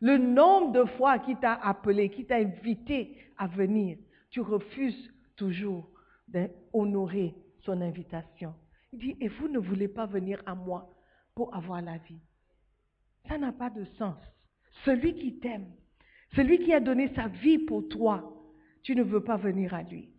le 0.00 0.18
nombre 0.18 0.72
de 0.72 0.84
fois 0.84 1.18
qu'il 1.18 1.36
t'a 1.36 1.54
appelé, 1.54 2.10
qui 2.10 2.26
t'a 2.26 2.36
invité 2.36 3.16
à 3.36 3.46
venir, 3.46 3.98
tu 4.34 4.40
refuses 4.40 5.14
toujours 5.36 5.88
d'honorer 6.26 7.36
son 7.60 7.80
invitation. 7.80 8.52
Il 8.92 8.98
dit, 8.98 9.16
et 9.20 9.28
vous 9.28 9.46
ne 9.46 9.60
voulez 9.60 9.86
pas 9.86 10.06
venir 10.06 10.42
à 10.44 10.56
moi 10.56 10.90
pour 11.36 11.54
avoir 11.54 11.80
la 11.80 11.98
vie. 11.98 12.20
Ça 13.28 13.38
n'a 13.38 13.52
pas 13.52 13.70
de 13.70 13.84
sens. 13.96 14.16
Celui 14.84 15.14
qui 15.14 15.38
t'aime, 15.38 15.70
celui 16.34 16.58
qui 16.58 16.74
a 16.74 16.80
donné 16.80 17.14
sa 17.14 17.28
vie 17.28 17.58
pour 17.58 17.86
toi, 17.88 18.34
tu 18.82 18.96
ne 18.96 19.04
veux 19.04 19.22
pas 19.22 19.36
venir 19.36 19.72
à 19.72 19.84
lui. 19.84 20.10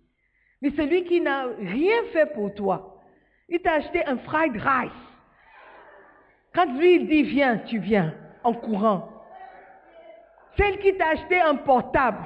Mais 0.61 0.71
celui 0.71 1.03
qui 1.03 1.19
n'a 1.19 1.47
rien 1.47 2.01
fait 2.13 2.33
pour 2.33 2.53
toi, 2.53 3.01
il 3.49 3.59
t'a 3.59 3.73
acheté 3.73 4.05
un 4.05 4.17
fried 4.19 4.55
rice. 4.55 4.91
Quand 6.53 6.73
lui 6.77 6.95
il 6.95 7.07
dit 7.09 7.23
viens, 7.23 7.57
tu 7.57 7.79
viens 7.79 8.15
en 8.45 8.53
courant. 8.53 9.11
Celle 10.55 10.79
qui 10.79 10.95
t'a 10.95 11.09
acheté 11.09 11.37
un 11.41 11.55
portable 11.55 12.25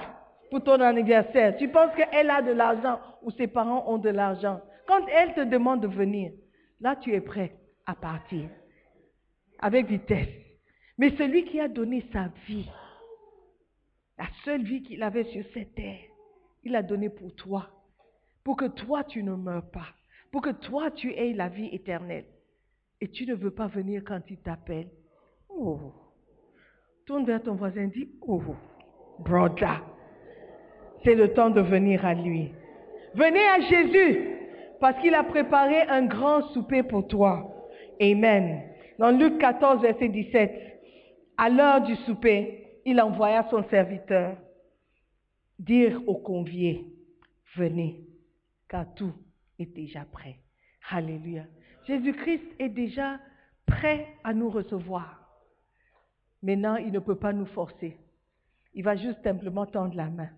pour 0.50 0.64
ton 0.64 0.80
anniversaire, 0.82 1.58
tu 1.58 1.70
penses 1.70 1.96
qu'elle 1.96 2.30
a 2.30 2.42
de 2.42 2.52
l'argent 2.52 3.00
ou 3.22 3.32
ses 3.32 3.48
parents 3.48 3.86
ont 3.88 3.98
de 3.98 4.10
l'argent. 4.10 4.62
Quand 4.88 5.06
elle 5.08 5.34
te 5.34 5.42
demande 5.42 5.82
de 5.82 5.88
venir, 5.88 6.32
là 6.80 6.96
tu 6.96 7.14
es 7.14 7.22
prêt 7.22 7.56
à 7.86 7.96
partir 7.96 8.50
avec 9.60 9.88
vitesse. 9.88 10.30
Mais 10.98 11.16
celui 11.18 11.46
qui 11.46 11.60
a 11.60 11.68
donné 11.68 12.06
sa 12.12 12.30
vie, 12.48 12.70
la 14.18 14.26
seule 14.44 14.64
vie 14.64 14.84
qu'il 14.84 15.04
avait 15.04 15.26
sur 15.26 15.44
cette 15.54 15.76
terre, 15.76 16.02
il 16.64 16.72
l'a 16.72 16.84
donné 16.84 17.10
pour 17.10 17.34
toi, 17.36 17.70
pour 18.44 18.58
que 18.58 18.66
toi 18.66 19.04
tu 19.04 19.24
ne 19.24 19.34
meurs 19.36 19.70
pas, 19.72 19.88
pour 20.32 20.42
que 20.42 20.50
toi 20.50 20.92
tu 20.92 21.14
aies 21.14 21.34
la 21.34 21.50
vie 21.50 21.70
éternelle. 21.72 22.26
Et 23.02 23.10
tu 23.10 23.26
ne 23.26 23.34
veux 23.34 23.52
pas 23.52 23.68
venir 23.68 24.04
quand 24.06 24.22
il 24.30 24.38
t'appelle. 24.40 24.90
Oh. 25.48 25.94
Tourne 27.06 27.26
vers 27.26 27.42
ton 27.42 27.56
voisin 27.56 27.88
dis, 27.88 28.10
oh, 28.22 28.42
brother, 29.20 29.82
c'est 31.04 31.16
le 31.16 31.34
temps 31.34 31.50
de 31.50 31.62
venir 31.62 32.06
à 32.06 32.14
lui. 32.14 32.52
Venez 33.16 33.46
à 33.46 33.60
Jésus, 33.62 34.30
parce 34.80 35.00
qu'il 35.02 35.14
a 35.14 35.24
préparé 35.24 35.82
un 35.84 36.06
grand 36.06 36.42
souper 36.50 36.84
pour 36.84 37.08
toi. 37.08 37.54
Amen. 38.02 38.62
Dans 38.98 39.12
Luc 39.12 39.38
14, 39.40 39.82
verset 39.82 40.10
17, 40.10 40.82
à 41.38 41.50
l'heure 41.50 41.82
du 41.82 41.96
souper, 41.98 42.82
il 42.86 43.00
envoya 43.02 43.46
son 43.50 43.64
serviteur 43.70 44.36
dire 45.58 46.02
aux 46.08 46.18
conviés, 46.18 46.86
venez, 47.56 48.06
car 48.70 48.86
tout 48.96 49.14
est 49.58 49.74
déjà 49.74 50.06
prêt. 50.06 50.38
Alléluia. 50.90 51.44
Jésus-Christ 51.86 52.44
est 52.60 52.70
déjà 52.70 53.20
prêt 53.66 54.08
à 54.24 54.34
nous 54.34 54.50
recevoir. 54.50 55.20
Maintenant, 56.42 56.78
il 56.78 56.92
ne 56.92 57.00
peut 57.00 57.18
pas 57.18 57.34
nous 57.34 57.46
forcer. 57.48 57.98
Il 58.74 58.84
va 58.84 58.96
juste 58.96 59.22
simplement 59.24 59.66
tendre 59.66 59.96
la 59.96 60.10
main. 60.10 60.30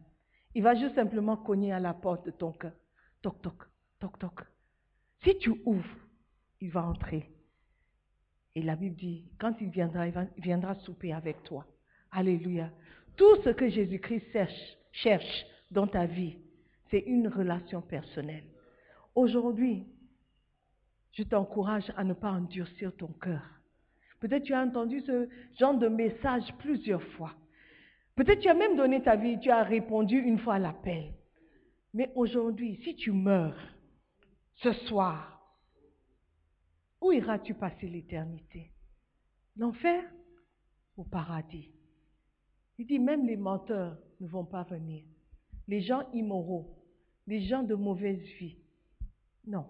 Il 0.53 0.63
va 0.63 0.75
juste 0.75 0.95
simplement 0.95 1.37
cogner 1.37 1.71
à 1.71 1.79
la 1.79 1.93
porte 1.93 2.25
de 2.25 2.31
ton 2.31 2.51
cœur. 2.51 2.73
Toc, 3.21 3.41
toc, 3.41 3.63
toc, 3.99 4.19
toc. 4.19 4.41
Si 5.23 5.37
tu 5.37 5.51
ouvres, 5.65 5.97
il 6.59 6.69
va 6.71 6.85
entrer. 6.85 7.29
Et 8.55 8.61
la 8.61 8.75
Bible 8.75 8.95
dit, 8.95 9.25
quand 9.39 9.55
il 9.61 9.69
viendra, 9.69 10.07
il, 10.07 10.13
viendra 10.37 10.75
souper 10.75 11.13
avec 11.13 11.43
toi. 11.43 11.65
Alléluia. 12.11 12.69
Tout 13.15 13.41
ce 13.43 13.49
que 13.49 13.69
Jésus-Christ 13.69 14.31
cherche, 14.31 14.77
cherche 14.91 15.45
dans 15.69 15.87
ta 15.87 16.05
vie, 16.05 16.37
c'est 16.89 16.99
une 16.99 17.27
relation 17.27 17.81
personnelle. 17.81 18.43
Aujourd'hui, 19.15 19.85
je 21.13 21.23
t'encourage 21.23 21.91
à 21.95 22.03
ne 22.03 22.13
pas 22.13 22.31
endurcir 22.31 22.95
ton 22.95 23.07
cœur. 23.07 23.41
Peut-être 24.19 24.43
tu 24.43 24.53
as 24.53 24.61
entendu 24.61 25.01
ce 25.01 25.29
genre 25.57 25.77
de 25.77 25.87
message 25.87 26.53
plusieurs 26.59 27.03
fois. 27.13 27.33
Peut-être 28.21 28.41
tu 28.41 28.49
as 28.49 28.53
même 28.53 28.77
donné 28.77 29.01
ta 29.01 29.15
vie, 29.15 29.39
tu 29.39 29.49
as 29.49 29.63
répondu 29.63 30.15
une 30.15 30.37
fois 30.37 30.53
à 30.53 30.59
l'appel. 30.59 31.11
Mais 31.91 32.11
aujourd'hui, 32.13 32.79
si 32.83 32.95
tu 32.95 33.11
meurs 33.11 33.57
ce 34.57 34.73
soir, 34.73 35.43
où 37.01 37.11
iras-tu 37.11 37.55
passer 37.55 37.87
l'éternité? 37.87 38.73
L'enfer 39.57 40.03
ou 40.97 41.03
paradis? 41.03 41.71
Il 42.77 42.85
dit 42.85 42.99
même 42.99 43.25
les 43.25 43.37
menteurs 43.37 43.97
ne 44.19 44.27
vont 44.27 44.45
pas 44.45 44.65
venir. 44.65 45.03
Les 45.67 45.81
gens 45.81 46.07
immoraux, 46.13 46.77
les 47.25 47.41
gens 47.41 47.63
de 47.63 47.73
mauvaise 47.73 48.21
vie. 48.39 48.59
Non. 49.47 49.65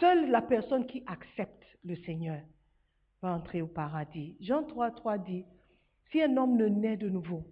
Seule 0.00 0.30
la 0.30 0.40
personne 0.40 0.86
qui 0.86 1.02
accepte 1.06 1.66
le 1.84 1.96
Seigneur 1.96 2.40
va 3.20 3.34
entrer 3.34 3.60
au 3.60 3.66
paradis. 3.66 4.38
Jean 4.40 4.62
3, 4.62 4.92
3 4.92 5.18
dit, 5.18 5.44
si 6.10 6.22
un 6.22 6.36
homme 6.36 6.56
ne 6.56 6.66
naît 6.66 6.96
de 6.96 7.08
nouveau, 7.08 7.42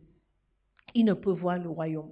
il 0.95 1.05
ne 1.05 1.15
peut 1.15 1.33
voir 1.33 1.59
le 1.59 1.69
royaume. 1.69 2.11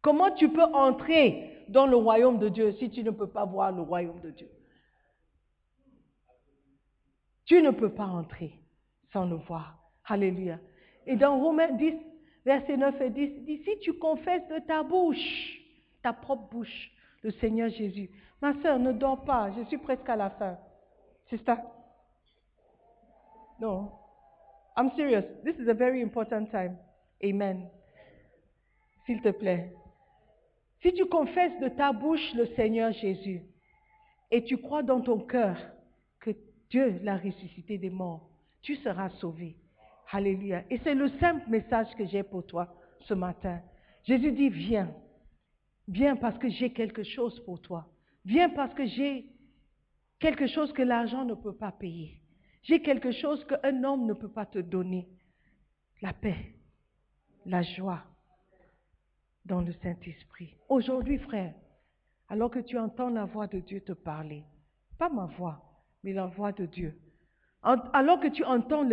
Comment 0.00 0.30
tu 0.32 0.48
peux 0.48 0.62
entrer 0.62 1.64
dans 1.68 1.86
le 1.86 1.96
royaume 1.96 2.38
de 2.38 2.48
Dieu 2.48 2.72
si 2.72 2.90
tu 2.90 3.04
ne 3.04 3.10
peux 3.10 3.28
pas 3.28 3.44
voir 3.44 3.72
le 3.72 3.82
royaume 3.82 4.20
de 4.20 4.30
Dieu? 4.30 4.50
Tu 7.44 7.60
ne 7.62 7.70
peux 7.70 7.92
pas 7.92 8.06
entrer 8.06 8.52
sans 9.12 9.26
le 9.26 9.36
voir. 9.36 9.78
Alléluia. 10.06 10.58
Et 11.06 11.16
dans 11.16 11.38
Romains 11.38 11.72
10, 11.72 11.94
verset 12.44 12.76
9 12.76 13.00
et 13.00 13.10
10, 13.10 13.44
dit, 13.44 13.62
si 13.64 13.78
tu 13.80 13.94
confesses 13.94 14.46
de 14.48 14.58
ta 14.60 14.82
bouche, 14.82 15.60
ta 16.02 16.12
propre 16.12 16.48
bouche, 16.50 16.90
le 17.22 17.30
Seigneur 17.32 17.68
Jésus. 17.70 18.10
Ma 18.40 18.60
soeur, 18.60 18.78
ne 18.78 18.92
dors 18.92 19.24
pas, 19.24 19.52
je 19.56 19.62
suis 19.64 19.78
presque 19.78 20.08
à 20.08 20.16
la 20.16 20.30
fin. 20.30 20.58
C'est 21.30 21.44
ça? 21.44 21.62
Non. 23.60 23.92
I'm 24.76 24.90
serious. 24.96 25.24
This 25.44 25.56
is 25.56 25.68
a 25.68 25.74
very 25.74 26.00
important 26.00 26.50
time. 26.50 26.78
Amen. 27.24 27.68
S'il 29.06 29.20
te 29.20 29.30
plaît. 29.30 29.72
Si 30.82 30.92
tu 30.94 31.06
confesses 31.06 31.58
de 31.60 31.68
ta 31.68 31.92
bouche 31.92 32.34
le 32.34 32.46
Seigneur 32.56 32.92
Jésus 32.92 33.42
et 34.30 34.42
tu 34.44 34.56
crois 34.56 34.82
dans 34.82 35.00
ton 35.00 35.20
cœur 35.20 35.56
que 36.20 36.30
Dieu 36.70 36.98
l'a 37.02 37.16
ressuscité 37.16 37.78
des 37.78 37.90
morts, 37.90 38.28
tu 38.62 38.76
seras 38.76 39.10
sauvé. 39.20 39.56
Alléluia. 40.10 40.64
Et 40.70 40.78
c'est 40.78 40.94
le 40.94 41.08
simple 41.20 41.48
message 41.48 41.94
que 41.96 42.06
j'ai 42.06 42.22
pour 42.22 42.46
toi 42.46 42.74
ce 43.00 43.14
matin. 43.14 43.60
Jésus 44.04 44.32
dit, 44.32 44.48
viens. 44.48 44.92
Viens 45.88 46.16
parce 46.16 46.38
que 46.38 46.48
j'ai 46.48 46.72
quelque 46.72 47.02
chose 47.02 47.38
pour 47.44 47.60
toi. 47.60 47.86
Viens 48.24 48.50
parce 48.50 48.74
que 48.74 48.86
j'ai 48.86 49.26
quelque 50.18 50.46
chose 50.46 50.72
que 50.72 50.82
l'argent 50.82 51.24
ne 51.24 51.34
peut 51.34 51.54
pas 51.54 51.72
payer. 51.72 52.21
J'ai 52.62 52.80
quelque 52.80 53.12
chose 53.12 53.44
qu'un 53.46 53.84
homme 53.84 54.06
ne 54.06 54.12
peut 54.12 54.30
pas 54.30 54.46
te 54.46 54.58
donner. 54.58 55.08
La 56.00 56.12
paix, 56.12 56.54
la 57.46 57.62
joie 57.62 58.02
dans 59.44 59.60
le 59.60 59.72
Saint-Esprit. 59.82 60.56
Aujourd'hui, 60.68 61.18
frère, 61.18 61.54
alors 62.28 62.50
que 62.50 62.60
tu 62.60 62.78
entends 62.78 63.10
la 63.10 63.24
voix 63.24 63.46
de 63.46 63.60
Dieu 63.60 63.80
te 63.80 63.92
parler, 63.92 64.44
pas 64.98 65.08
ma 65.08 65.26
voix, 65.26 65.62
mais 66.02 66.12
la 66.12 66.26
voix 66.26 66.52
de 66.52 66.66
Dieu, 66.66 66.98
alors 67.62 68.20
que 68.20 68.28
tu 68.28 68.44
entends 68.44 68.88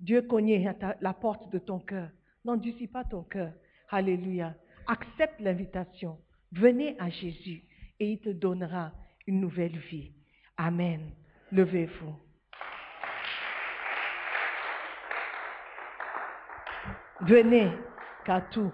Dieu 0.00 0.22
cogner 0.22 0.66
à 0.66 0.96
la 1.00 1.14
porte 1.14 1.52
de 1.52 1.58
ton 1.58 1.78
cœur, 1.78 2.10
n'endurcis 2.44 2.88
pas 2.88 3.04
ton 3.04 3.22
cœur. 3.22 3.52
Alléluia. 3.90 4.54
Accepte 4.86 5.40
l'invitation. 5.40 6.18
Venez 6.52 6.98
à 6.98 7.08
Jésus 7.10 7.64
et 8.00 8.12
il 8.12 8.20
te 8.20 8.30
donnera 8.30 8.92
une 9.26 9.40
nouvelle 9.40 9.78
vie. 9.78 10.12
Amen. 10.56 11.10
Levez-vous. 11.52 12.14
Venez, 17.20 17.70
car 18.24 18.48
tout 18.50 18.72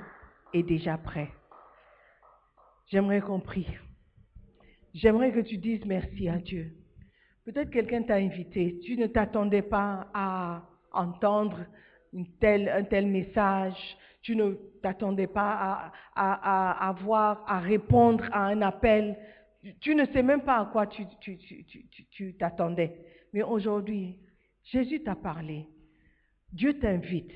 est 0.53 0.63
déjà 0.63 0.99
prêt. 0.99 1.31
J'aimerais 2.89 3.21
qu'on. 3.21 3.41
J'aimerais 4.95 5.33
que 5.33 5.41
tu 5.41 5.57
dises 5.59 5.85
merci 5.85 6.29
à 6.29 6.39
Dieu. 6.39 6.73
Peut-être 7.45 7.71
quelqu'un 7.71 8.03
t'a 8.03 8.17
invité. 8.17 8.81
Tu 8.85 8.97
ne 8.97 9.07
t'attendais 9.07 9.63
pas 9.63 10.09
à 10.13 10.63
entendre 10.93 11.59
un 12.15 12.25
tel 12.85 13.07
message. 13.07 13.97
Tu 14.23 14.37
ne 14.37 14.53
t'attendais 14.83 15.29
pas 15.29 15.93
à, 16.15 16.89
avoir, 16.89 17.45
à 17.47 17.61
répondre 17.61 18.25
à 18.33 18.47
un 18.47 18.63
appel. 18.63 19.17
Tu 19.81 19.95
ne 19.95 20.07
sais 20.07 20.23
même 20.23 20.43
pas 20.43 20.59
à 20.59 20.67
quoi 20.67 20.87
tu 20.87 22.35
t'attendais. 22.39 22.99
Mais 23.33 23.43
aujourd'hui, 23.43 24.17
Jésus 24.65 25.03
t'a 25.03 25.15
parlé. 25.15 25.69
Dieu 26.53 26.79
t'invite. 26.79 27.33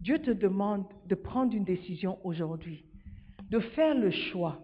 Dieu 0.00 0.20
te 0.20 0.30
demande 0.30 0.86
de 1.06 1.14
prendre 1.14 1.54
une 1.54 1.64
décision 1.64 2.18
aujourd'hui, 2.24 2.84
de 3.50 3.58
faire 3.58 3.94
le 3.94 4.10
choix 4.10 4.62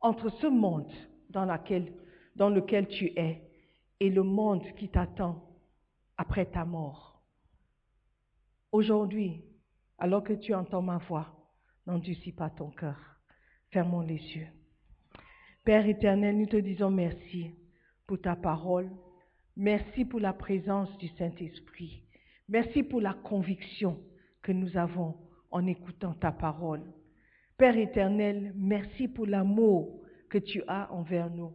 entre 0.00 0.30
ce 0.40 0.46
monde 0.46 0.90
dans, 1.30 1.44
lequel 1.44 2.86
tu 2.88 3.06
es 3.16 3.42
et 3.98 4.10
le 4.10 4.22
monde 4.22 4.62
qui 4.76 4.88
t'attend 4.88 5.44
après 6.16 6.46
ta 6.46 6.64
mort. 6.64 7.20
Aujourd'hui, 8.70 9.42
alors 9.98 10.22
que 10.22 10.34
tu 10.34 10.54
entends 10.54 10.82
ma 10.82 10.98
voix, 10.98 11.34
n'endurcis 11.86 12.32
pas 12.32 12.50
ton 12.50 12.70
cœur. 12.70 12.98
Fermons 13.70 14.02
les 14.02 14.36
yeux. 14.36 14.48
Père 15.68 15.86
éternel, 15.86 16.38
nous 16.38 16.46
te 16.46 16.56
disons 16.56 16.90
merci 16.90 17.50
pour 18.06 18.18
ta 18.18 18.34
parole. 18.36 18.88
Merci 19.54 20.06
pour 20.06 20.18
la 20.18 20.32
présence 20.32 20.96
du 20.96 21.08
Saint-Esprit. 21.08 22.04
Merci 22.48 22.82
pour 22.82 23.02
la 23.02 23.12
conviction 23.12 24.00
que 24.40 24.50
nous 24.50 24.78
avons 24.78 25.14
en 25.50 25.66
écoutant 25.66 26.14
ta 26.14 26.32
parole. 26.32 26.80
Père 27.58 27.76
éternel, 27.76 28.54
merci 28.56 29.08
pour 29.08 29.26
l'amour 29.26 30.00
que 30.30 30.38
tu 30.38 30.62
as 30.68 30.90
envers 30.90 31.28
nous. 31.28 31.52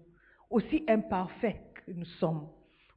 Aussi 0.51 0.83
imparfait 0.87 1.63
que 1.73 1.91
nous 1.91 2.05
sommes, 2.05 2.47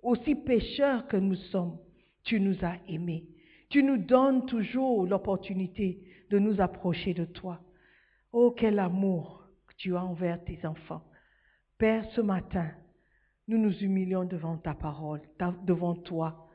aussi 0.02 0.34
pécheurs 0.34 1.08
que 1.08 1.16
nous 1.16 1.36
sommes, 1.50 1.78
tu 2.24 2.38
nous 2.40 2.62
as 2.62 2.76
aimés. 2.88 3.24
Tu 3.70 3.82
nous 3.82 3.96
donnes 3.96 4.44
toujours 4.44 5.06
l'opportunité 5.06 5.98
de 6.28 6.38
nous 6.38 6.60
approcher 6.60 7.14
de 7.14 7.24
toi. 7.24 7.58
Oh, 8.32 8.50
quel 8.54 8.78
amour 8.78 9.48
que 9.66 9.74
tu 9.76 9.96
as 9.96 10.04
envers 10.04 10.44
tes 10.44 10.66
enfants. 10.66 11.05
Père, 11.79 12.07
ce 12.14 12.22
matin, 12.22 12.70
nous 13.49 13.59
nous 13.59 13.83
humilions 13.83 14.24
devant 14.24 14.57
ta 14.57 14.72
parole, 14.72 15.20
devant 15.64 15.95
toi. 15.95 16.49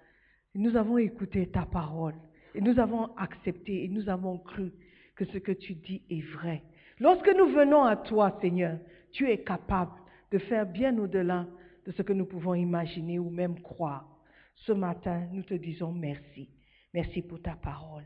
Nous 0.55 0.75
avons 0.75 0.97
écouté 0.97 1.47
ta 1.47 1.65
parole 1.65 2.15
et 2.55 2.61
nous 2.61 2.79
avons 2.79 3.15
accepté 3.17 3.83
et 3.83 3.87
nous 3.87 4.09
avons 4.09 4.39
cru 4.39 4.73
que 5.15 5.25
ce 5.25 5.37
que 5.37 5.51
tu 5.51 5.75
dis 5.75 6.01
est 6.09 6.25
vrai. 6.33 6.63
Lorsque 6.99 7.29
nous 7.37 7.47
venons 7.49 7.83
à 7.83 7.97
toi, 7.97 8.35
Seigneur, 8.41 8.79
tu 9.11 9.29
es 9.29 9.43
capable 9.43 9.91
de 10.31 10.39
faire 10.39 10.65
bien 10.65 10.97
au-delà 10.97 11.45
de 11.85 11.91
ce 11.91 12.01
que 12.01 12.13
nous 12.13 12.25
pouvons 12.25 12.55
imaginer 12.55 13.19
ou 13.19 13.29
même 13.29 13.61
croire. 13.61 14.07
Ce 14.55 14.71
matin, 14.71 15.27
nous 15.33 15.43
te 15.43 15.53
disons 15.53 15.91
merci. 15.91 16.49
Merci 16.95 17.21
pour 17.21 17.39
ta 17.41 17.53
parole. 17.53 18.05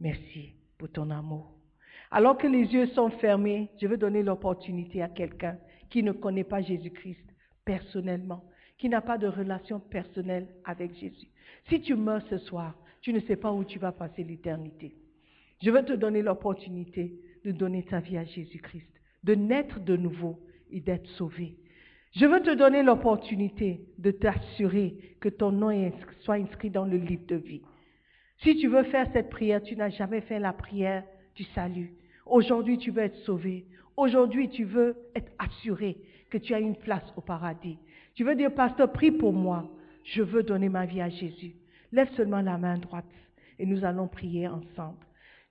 Merci 0.00 0.52
pour 0.76 0.90
ton 0.90 1.10
amour. 1.10 1.54
Alors 2.10 2.36
que 2.36 2.46
les 2.46 2.66
yeux 2.74 2.88
sont 2.88 3.08
fermés, 3.08 3.70
je 3.80 3.86
veux 3.86 3.96
donner 3.96 4.22
l'opportunité 4.22 5.02
à 5.02 5.08
quelqu'un 5.08 5.56
qui 5.92 6.02
ne 6.02 6.12
connaît 6.12 6.42
pas 6.42 6.62
Jésus-Christ 6.62 7.22
personnellement, 7.66 8.42
qui 8.78 8.88
n'a 8.88 9.02
pas 9.02 9.18
de 9.18 9.26
relation 9.26 9.78
personnelle 9.78 10.48
avec 10.64 10.94
Jésus. 10.94 11.28
Si 11.68 11.82
tu 11.82 11.94
meurs 11.94 12.26
ce 12.30 12.38
soir, 12.38 12.74
tu 13.02 13.12
ne 13.12 13.20
sais 13.20 13.36
pas 13.36 13.52
où 13.52 13.62
tu 13.62 13.78
vas 13.78 13.92
passer 13.92 14.24
l'éternité. 14.24 14.96
Je 15.62 15.70
veux 15.70 15.84
te 15.84 15.92
donner 15.92 16.22
l'opportunité 16.22 17.12
de 17.44 17.52
donner 17.52 17.82
ta 17.82 18.00
vie 18.00 18.16
à 18.16 18.24
Jésus-Christ, 18.24 18.88
de 19.22 19.34
naître 19.34 19.80
de 19.80 19.94
nouveau 19.94 20.40
et 20.70 20.80
d'être 20.80 21.06
sauvé. 21.10 21.58
Je 22.14 22.24
veux 22.24 22.40
te 22.40 22.54
donner 22.54 22.82
l'opportunité 22.82 23.82
de 23.98 24.12
t'assurer 24.12 24.96
que 25.20 25.28
ton 25.28 25.52
nom 25.52 25.92
soit 26.20 26.36
inscrit 26.36 26.70
dans 26.70 26.86
le 26.86 26.96
livre 26.96 27.26
de 27.26 27.36
vie. 27.36 27.62
Si 28.38 28.56
tu 28.56 28.68
veux 28.68 28.84
faire 28.84 29.08
cette 29.12 29.28
prière, 29.28 29.62
tu 29.62 29.76
n'as 29.76 29.90
jamais 29.90 30.22
fait 30.22 30.38
la 30.38 30.54
prière 30.54 31.04
du 31.36 31.44
salut. 31.54 31.92
Aujourd'hui, 32.24 32.78
tu 32.78 32.90
veux 32.90 33.02
être 33.02 33.18
sauvé. 33.26 33.66
Aujourd'hui, 33.96 34.48
tu 34.48 34.64
veux 34.64 34.96
être 35.14 35.30
assuré 35.38 35.98
que 36.30 36.38
tu 36.38 36.54
as 36.54 36.60
une 36.60 36.76
place 36.76 37.04
au 37.16 37.20
paradis. 37.20 37.78
Tu 38.14 38.24
veux 38.24 38.34
dire, 38.34 38.54
pasteur, 38.54 38.90
prie 38.90 39.10
pour 39.10 39.32
moi. 39.32 39.64
Je 40.04 40.22
veux 40.22 40.42
donner 40.42 40.68
ma 40.68 40.86
vie 40.86 41.00
à 41.00 41.08
Jésus. 41.08 41.54
Lève 41.92 42.10
seulement 42.16 42.40
la 42.40 42.58
main 42.58 42.78
droite 42.78 43.04
et 43.58 43.66
nous 43.66 43.84
allons 43.84 44.08
prier 44.08 44.48
ensemble. 44.48 44.98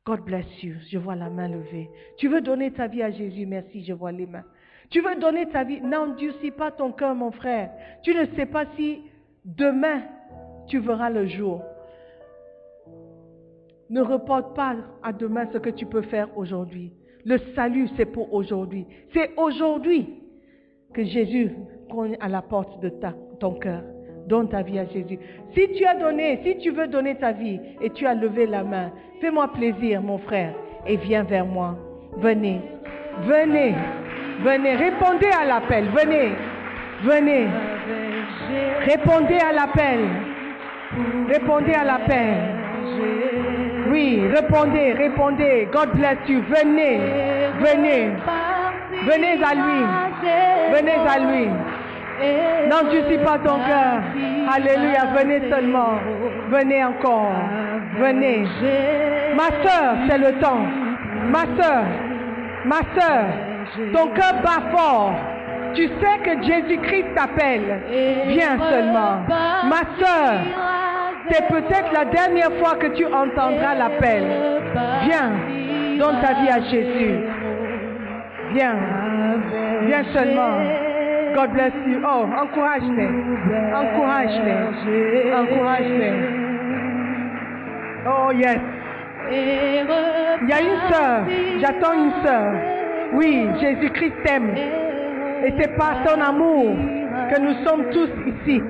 God 0.06 0.22
bless 0.22 0.64
you. 0.64 0.76
Je 0.90 0.98
vois 0.98 1.16
la 1.16 1.30
main 1.30 1.48
levée. 1.48 1.90
Tu 2.18 2.28
veux 2.28 2.42
donner 2.42 2.72
ta 2.72 2.88
vie 2.88 3.04
à 3.04 3.12
Jésus? 3.12 3.46
Merci, 3.46 3.84
je 3.84 3.94
vois 3.94 4.12
les 4.12 4.26
mains. 4.26 4.44
Tu 4.90 5.00
veux 5.02 5.16
donner 5.16 5.48
ta 5.50 5.64
vie? 5.64 5.80
N'endurcis 5.80 6.52
pas 6.52 6.72
ton 6.72 6.92
cœur, 6.92 7.14
mon 7.14 7.32
frère. 7.32 7.72
Tu 8.04 8.14
ne 8.14 8.26
sais 8.36 8.48
pas 8.48 8.66
si 8.76 9.04
demain 9.46 10.02
tu 10.68 10.80
verras 10.80 11.10
le 11.10 11.28
jour. 11.28 11.64
Ne 13.90 14.02
reporte 14.02 14.56
pas 14.56 14.76
à 15.04 15.14
demain 15.14 15.48
ce 15.54 15.60
que 15.60 15.70
tu 15.70 15.86
peux 15.86 16.02
faire 16.02 16.36
aujourd'hui. 16.38 16.92
Le 17.26 17.38
salut, 17.56 17.88
c'est 17.98 18.06
pour 18.06 18.34
aujourd'hui. 18.34 18.86
C'est 19.14 19.32
aujourd'hui 19.38 20.08
que 20.94 21.04
Jésus 21.04 21.52
cogne 21.90 22.18
à 22.20 22.28
la 22.28 22.42
porte 22.42 22.82
de 22.82 22.92
ton 23.40 23.54
cœur. 23.54 23.84
Donne 24.28 24.50
ta 24.50 24.62
vie 24.62 24.80
à 24.80 24.86
Jésus. 24.86 25.20
Si 25.54 25.68
tu 25.74 25.86
as 25.86 25.96
donné, 25.96 26.40
si 26.44 26.58
tu 26.58 26.72
veux 26.72 26.88
donner 26.88 27.16
ta 27.16 27.32
vie 27.32 27.60
et 27.82 27.90
tu 27.90 28.06
as 28.06 28.14
levé 28.14 28.46
la 28.46 28.64
main, 28.64 28.92
fais-moi 29.20 29.52
plaisir, 29.54 30.02
mon 30.02 30.18
frère, 30.20 30.54
et 30.88 30.96
viens 30.98 31.24
vers 31.24 31.46
moi. 31.46 31.78
Venez, 32.18 32.62
venez, 33.24 33.74
venez, 34.44 34.76
répondez 34.76 35.28
à 35.28 35.46
l'appel, 35.46 35.86
venez, 35.90 36.32
venez, 37.04 37.48
répondez 38.86 39.38
à 39.38 39.52
l'appel, 39.52 40.00
répondez 41.28 41.74
à 41.74 41.84
l'appel. 41.84 43.41
Oui, 43.92 44.28
répondez, 44.34 44.94
répondez. 44.94 45.68
God 45.72 45.90
bless 45.96 46.18
you. 46.28 46.42
Venez, 46.50 47.00
venez, 47.60 48.12
venez 49.06 49.44
à 49.44 49.54
lui, 49.54 49.84
venez 50.74 50.98
à 51.08 51.20
lui. 51.20 51.50
Suis 53.08 53.18
pas 53.18 53.38
ton 53.40 53.58
cœur. 53.58 54.02
Alléluia, 54.56 55.06
venez 55.18 55.42
seulement. 55.50 55.94
Venez 56.50 56.84
encore. 56.86 57.32
Venez. 58.00 58.46
Ma 59.36 59.48
soeur, 59.64 59.96
c'est 60.08 60.18
le 60.18 60.34
temps. 60.40 60.62
Ma 61.30 61.42
soeur, 61.62 61.84
ma 62.66 62.82
soeur, 62.96 63.26
ton 63.94 64.08
cœur 64.08 64.34
bat 64.44 64.62
fort. 64.72 65.14
Tu 65.74 65.88
sais 65.88 66.18
que 66.24 66.44
Jésus-Christ 66.44 67.08
t'appelle. 67.16 67.82
Viens 68.28 68.58
seulement. 68.70 69.26
Ma 69.28 69.82
soeur, 70.00 70.32
c'est 71.30 71.48
peut-être 71.48 71.92
la 71.94 72.06
dernière 72.06 72.52
fois 72.60 72.76
que 72.76 72.88
tu 72.88 73.06
entendras 73.06 73.76
l'appel. 73.76 74.24
Viens, 75.04 75.32
donne 76.00 76.22
ta 76.22 76.34
vie 76.42 76.50
à 76.50 76.62
Jésus. 76.70 77.20
Viens. 78.54 78.76
Viens 79.86 80.04
seulement. 80.14 80.58
God 81.36 81.52
bless 81.54 81.74
you. 81.88 82.02
Oh, 82.04 82.26
encourage-les. 82.42 83.10
Encourage-les. 83.74 85.34
Encourage-les. 85.34 86.14
Oh, 88.06 88.32
yes. 88.34 88.60
Il 89.32 90.50
y 90.50 90.54
a 90.54 90.62
une 90.62 90.92
sœur. 90.92 91.24
J'attends 91.62 91.94
une 91.94 92.12
sœur. 92.26 92.54
Oui, 93.14 93.48
Jésus-Christ 93.62 94.14
t'aime. 94.26 94.54
Et 95.46 95.54
c'est 95.60 95.76
par 95.78 95.96
son 96.06 96.20
amour 96.20 96.76
que 97.34 97.40
nous 97.40 97.54
sommes 97.66 97.86
tous 97.92 98.10
ici. 98.28 98.62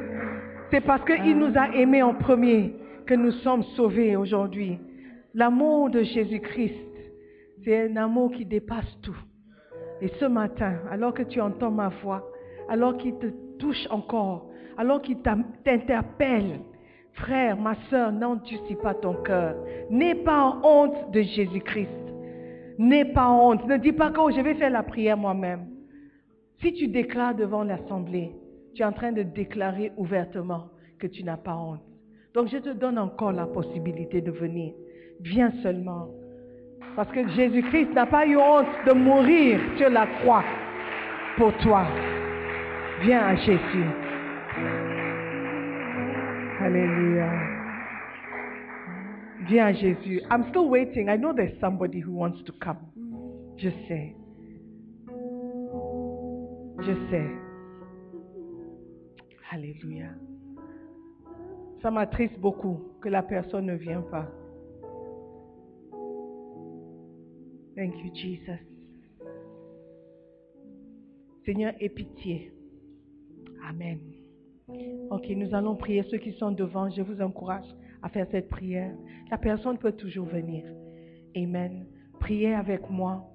C'est 0.72 0.82
parce 0.82 1.04
qu'il 1.04 1.38
nous 1.38 1.58
a 1.58 1.76
aimés 1.76 2.02
en 2.02 2.14
premier 2.14 2.74
que 3.06 3.14
nous 3.14 3.32
sommes 3.32 3.64
sauvés 3.76 4.16
aujourd'hui. 4.16 4.80
L'amour 5.34 5.90
de 5.90 6.02
Jésus-Christ, 6.02 6.76
c'est 7.64 7.90
un 7.90 7.98
amour 7.98 8.32
qui 8.32 8.46
dépasse 8.46 8.98
tout. 9.02 9.18
Et 10.00 10.08
ce 10.20 10.26
matin, 10.26 10.80
alors 10.90 11.14
que 11.14 11.24
tu 11.24 11.42
entends 11.42 11.72
ma 11.72 11.90
voix, 11.90 12.26
alors 12.70 12.96
qu'il 12.96 13.18
te 13.18 13.28
touche 13.60 13.86
encore, 13.90 14.50
alors 14.78 15.02
qu'il 15.02 15.18
t'interpelle, 15.18 16.62
frère, 17.14 17.58
ma 17.58 17.76
soeur, 17.90 18.14
n'endurcis 18.14 18.76
pas 18.76 18.94
ton 18.94 19.16
cœur. 19.16 19.58
N'aie 19.90 20.16
pas 20.16 20.58
honte 20.64 21.12
de 21.12 21.22
Jésus-Christ. 21.22 21.90
N'aie 22.78 23.06
pas 23.06 23.30
honte. 23.30 23.68
Ne 23.68 23.76
dis 23.78 23.92
pas 23.92 24.10
que 24.10 24.22
oh, 24.22 24.32
je 24.32 24.40
vais 24.40 24.56
faire 24.56 24.72
la 24.72 24.84
prière 24.84 25.18
moi-même. 25.18 25.68
Si 26.62 26.74
tu 26.74 26.88
déclares 26.88 27.36
devant 27.36 27.64
l'assemblée, 27.64 28.32
tu 28.74 28.82
es 28.82 28.86
en 28.86 28.94
train 28.94 29.12
de 29.12 29.24
déclarer 29.24 29.92
ouvertement 29.98 30.70
que 31.00 31.08
tu 31.08 31.24
n'as 31.24 31.38
pas 31.38 31.56
honte. 31.56 31.82
Donc 32.34 32.48
je 32.48 32.58
te 32.58 32.70
donne 32.70 32.98
encore 32.98 33.32
la 33.32 33.46
possibilité 33.46 34.22
de 34.22 34.32
venir. 34.32 34.74
Viens 35.20 35.52
seulement. 35.62 36.10
Parce 36.96 37.12
que 37.12 37.28
Jésus-Christ 37.30 37.94
n'a 37.94 38.06
pas 38.06 38.26
eu 38.26 38.38
honte 38.38 38.68
de 38.88 38.94
mourir 38.94 39.60
sur 39.78 39.90
la 39.90 40.08
croix 40.08 40.44
pour 41.38 41.56
toi. 41.58 41.86
Viens 43.04 43.22
à 43.22 43.36
Jésus. 43.36 43.86
Alléluia. 46.62 47.30
Viens 49.48 49.66
à 49.68 49.74
Jésus. 49.74 50.22
I'm 50.32 50.46
still 50.50 50.70
waiting. 50.70 51.10
I 51.10 51.18
know 51.18 51.34
there's 51.34 51.60
somebody 51.60 52.00
who 52.00 52.12
wants 52.14 52.44
to 52.44 52.54
come. 52.54 52.78
Je 53.58 53.70
sais. 53.88 54.16
Je 56.80 56.94
sais. 57.10 57.51
Alléluia. 59.54 60.08
Ça 61.82 61.92
m'attriste 61.92 62.40
beaucoup 62.40 62.80
que 63.02 63.10
la 63.10 63.22
personne 63.22 63.66
ne 63.66 63.76
vienne 63.76 64.04
pas. 64.10 64.32
Thank 67.76 67.98
you, 67.98 68.16
Jesus. 68.16 68.62
Seigneur, 71.44 71.74
aie 71.82 71.90
pitié. 71.90 72.54
Amen. 73.68 74.00
Ok, 75.10 75.28
nous 75.36 75.54
allons 75.54 75.76
prier. 75.76 76.04
Ceux 76.04 76.20
qui 76.20 76.32
sont 76.34 76.52
devant, 76.52 76.90
je 76.90 77.02
vous 77.02 77.22
encourage 77.22 77.68
à 78.02 78.08
faire 78.08 78.28
cette 78.32 78.48
prière. 78.48 78.96
La 79.30 79.38
personne 79.38 79.78
peut 79.78 79.92
toujours 79.92 80.28
venir. 80.28 80.64
Amen. 81.36 81.88
Priez 82.22 82.54
avec 82.54 82.90
moi. 82.90 83.30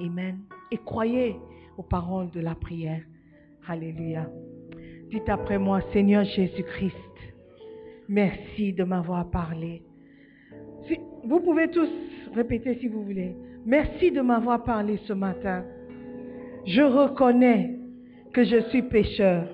Amen. 0.00 0.40
Et 0.72 0.78
croyez 0.78 1.36
aux 1.76 1.84
paroles 1.84 2.30
de 2.32 2.40
la 2.40 2.56
prière. 2.56 3.02
Alléluia. 3.68 4.28
Dites 5.12 5.28
après 5.28 5.58
moi, 5.58 5.82
Seigneur 5.92 6.24
Jésus-Christ, 6.24 6.96
merci 8.08 8.72
de 8.72 8.82
m'avoir 8.82 9.28
parlé. 9.28 9.82
vous 11.24 11.40
pouvez 11.40 11.68
tous 11.68 11.90
répéter 12.34 12.78
si 12.80 12.88
vous 12.88 13.02
voulez. 13.04 13.36
Merci 13.66 14.10
de 14.10 14.22
m'avoir 14.22 14.64
parlé 14.64 14.98
ce 15.06 15.12
matin. 15.12 15.64
Je 16.64 16.80
reconnais 16.80 17.78
que 18.32 18.42
je 18.42 18.62
suis 18.70 18.80
pécheur. 18.84 19.44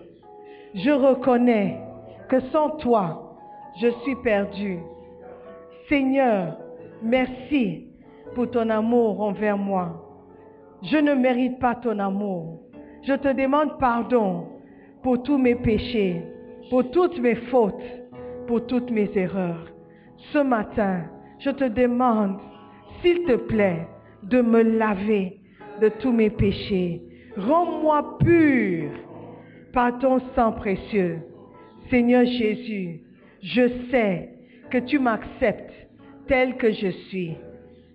Je 0.75 0.93
reconnais 0.93 1.81
que 2.29 2.39
sans 2.53 2.77
toi, 2.77 3.37
je 3.81 3.89
suis 4.05 4.15
perdu. 4.23 4.79
Seigneur, 5.89 6.57
merci 7.03 7.89
pour 8.37 8.49
ton 8.49 8.71
amour 8.71 9.21
envers 9.23 9.59
moi. 9.59 10.23
Je 10.85 10.99
ne 10.99 11.15
mérite 11.15 11.59
pas 11.59 11.75
ton 11.75 11.99
amour. 11.99 12.61
Je 13.03 13.15
te 13.15 13.33
demande 13.33 13.77
pardon 13.81 14.58
pour 15.03 15.23
tous 15.23 15.39
mes 15.39 15.55
péchés, 15.55 16.23
pour 16.71 16.91
toutes 16.91 17.19
mes 17.21 17.35
fautes, 17.35 17.83
pour 18.47 18.67
toutes 18.67 18.91
mes 18.91 19.11
erreurs. 19.17 19.67
Ce 20.33 20.39
matin, 20.39 21.05
je 21.39 21.51
te 21.51 21.65
demande, 21.65 22.39
s'il 23.01 23.25
te 23.25 23.37
plaît, 23.37 23.87
de 24.23 24.41
me 24.41 24.63
laver 24.63 25.41
de 25.81 25.89
tous 25.89 26.13
mes 26.13 26.31
péchés. 26.31 27.03
Rends-moi 27.37 28.19
pur 28.19 28.91
par 29.73 29.99
ton 29.99 30.19
sang 30.35 30.53
précieux. 30.53 31.21
Seigneur 31.89 32.25
Jésus, 32.25 33.01
je 33.43 33.69
sais 33.91 34.31
que 34.71 34.79
tu 34.79 34.99
m'acceptes 34.99 35.73
tel 36.27 36.57
que 36.57 36.73
je 36.73 36.89
suis. 37.09 37.37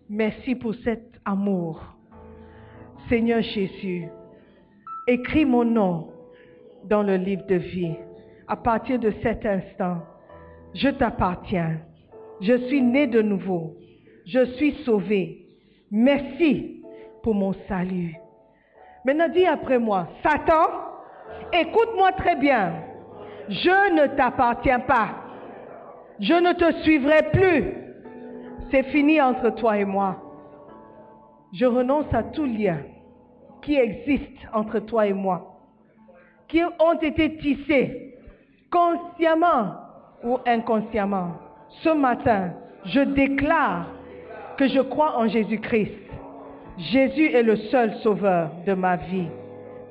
Merci 0.09 0.55
pour 0.55 0.73
cet 0.75 1.03
amour. 1.25 1.81
Seigneur 3.09 3.41
Jésus, 3.41 4.07
écris 5.07 5.45
mon 5.45 5.65
nom 5.65 6.12
dans 6.85 7.03
le 7.03 7.15
livre 7.15 7.45
de 7.47 7.55
vie. 7.55 7.95
À 8.47 8.55
partir 8.55 8.99
de 8.99 9.11
cet 9.21 9.45
instant, 9.45 9.97
je 10.73 10.89
t'appartiens. 10.89 11.79
Je 12.41 12.57
suis 12.67 12.81
né 12.81 13.07
de 13.07 13.21
nouveau. 13.21 13.75
Je 14.25 14.45
suis 14.55 14.73
sauvé. 14.83 15.45
Merci 15.91 16.83
pour 17.21 17.35
mon 17.35 17.53
salut. 17.67 18.15
Maintenant, 19.05 19.29
dis 19.29 19.45
après 19.45 19.79
moi, 19.79 20.07
Satan, 20.23 20.67
écoute-moi 21.51 22.11
très 22.13 22.35
bien. 22.35 22.73
Je 23.49 23.93
ne 23.93 24.15
t'appartiens 24.15 24.79
pas. 24.79 25.09
Je 26.19 26.33
ne 26.33 26.53
te 26.53 26.81
suivrai 26.83 27.29
plus. 27.31 27.73
C'est 28.71 28.83
fini 28.83 29.21
entre 29.21 29.49
toi 29.55 29.77
et 29.77 29.85
moi. 29.85 30.19
Je 31.53 31.65
renonce 31.65 32.11
à 32.13 32.23
tout 32.23 32.45
lien 32.45 32.77
qui 33.61 33.75
existe 33.75 34.47
entre 34.53 34.79
toi 34.79 35.05
et 35.05 35.13
moi 35.13 35.52
qui 36.53 36.61
ont 36.63 36.99
été 37.01 37.35
tissés 37.37 38.13
consciemment 38.69 39.73
ou 40.23 40.37
inconsciemment. 40.45 41.31
Ce 41.81 41.89
matin, 41.89 42.53
je 42.85 42.99
déclare 42.99 43.87
que 44.55 44.67
je 44.67 44.79
crois 44.81 45.17
en 45.17 45.27
Jésus-Christ. 45.27 45.97
Jésus 46.77 47.25
est 47.25 47.41
le 47.41 47.55
seul 47.55 47.95
sauveur 48.03 48.51
de 48.67 48.73
ma 48.75 48.97
vie. 48.97 49.29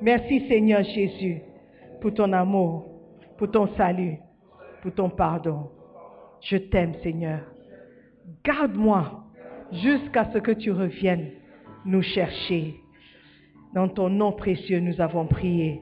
Merci 0.01 0.47
Seigneur 0.47 0.83
Jésus 0.83 1.41
pour 1.99 2.13
ton 2.13 2.31
amour, 2.31 2.85
pour 3.37 3.51
ton 3.51 3.67
salut, 3.75 4.15
pour 4.81 4.93
ton 4.93 5.09
pardon. 5.09 5.69
Je 6.39 6.55
t'aime 6.55 6.93
Seigneur. 7.03 7.41
Garde-moi 8.45 9.25
jusqu'à 9.73 10.31
ce 10.31 10.37
que 10.37 10.51
tu 10.51 10.71
reviennes 10.71 11.31
nous 11.85 12.01
chercher. 12.01 12.75
Dans 13.73 13.89
ton 13.89 14.07
nom 14.07 14.31
précieux, 14.31 14.79
nous 14.79 15.01
avons 15.01 15.25
prié. 15.25 15.81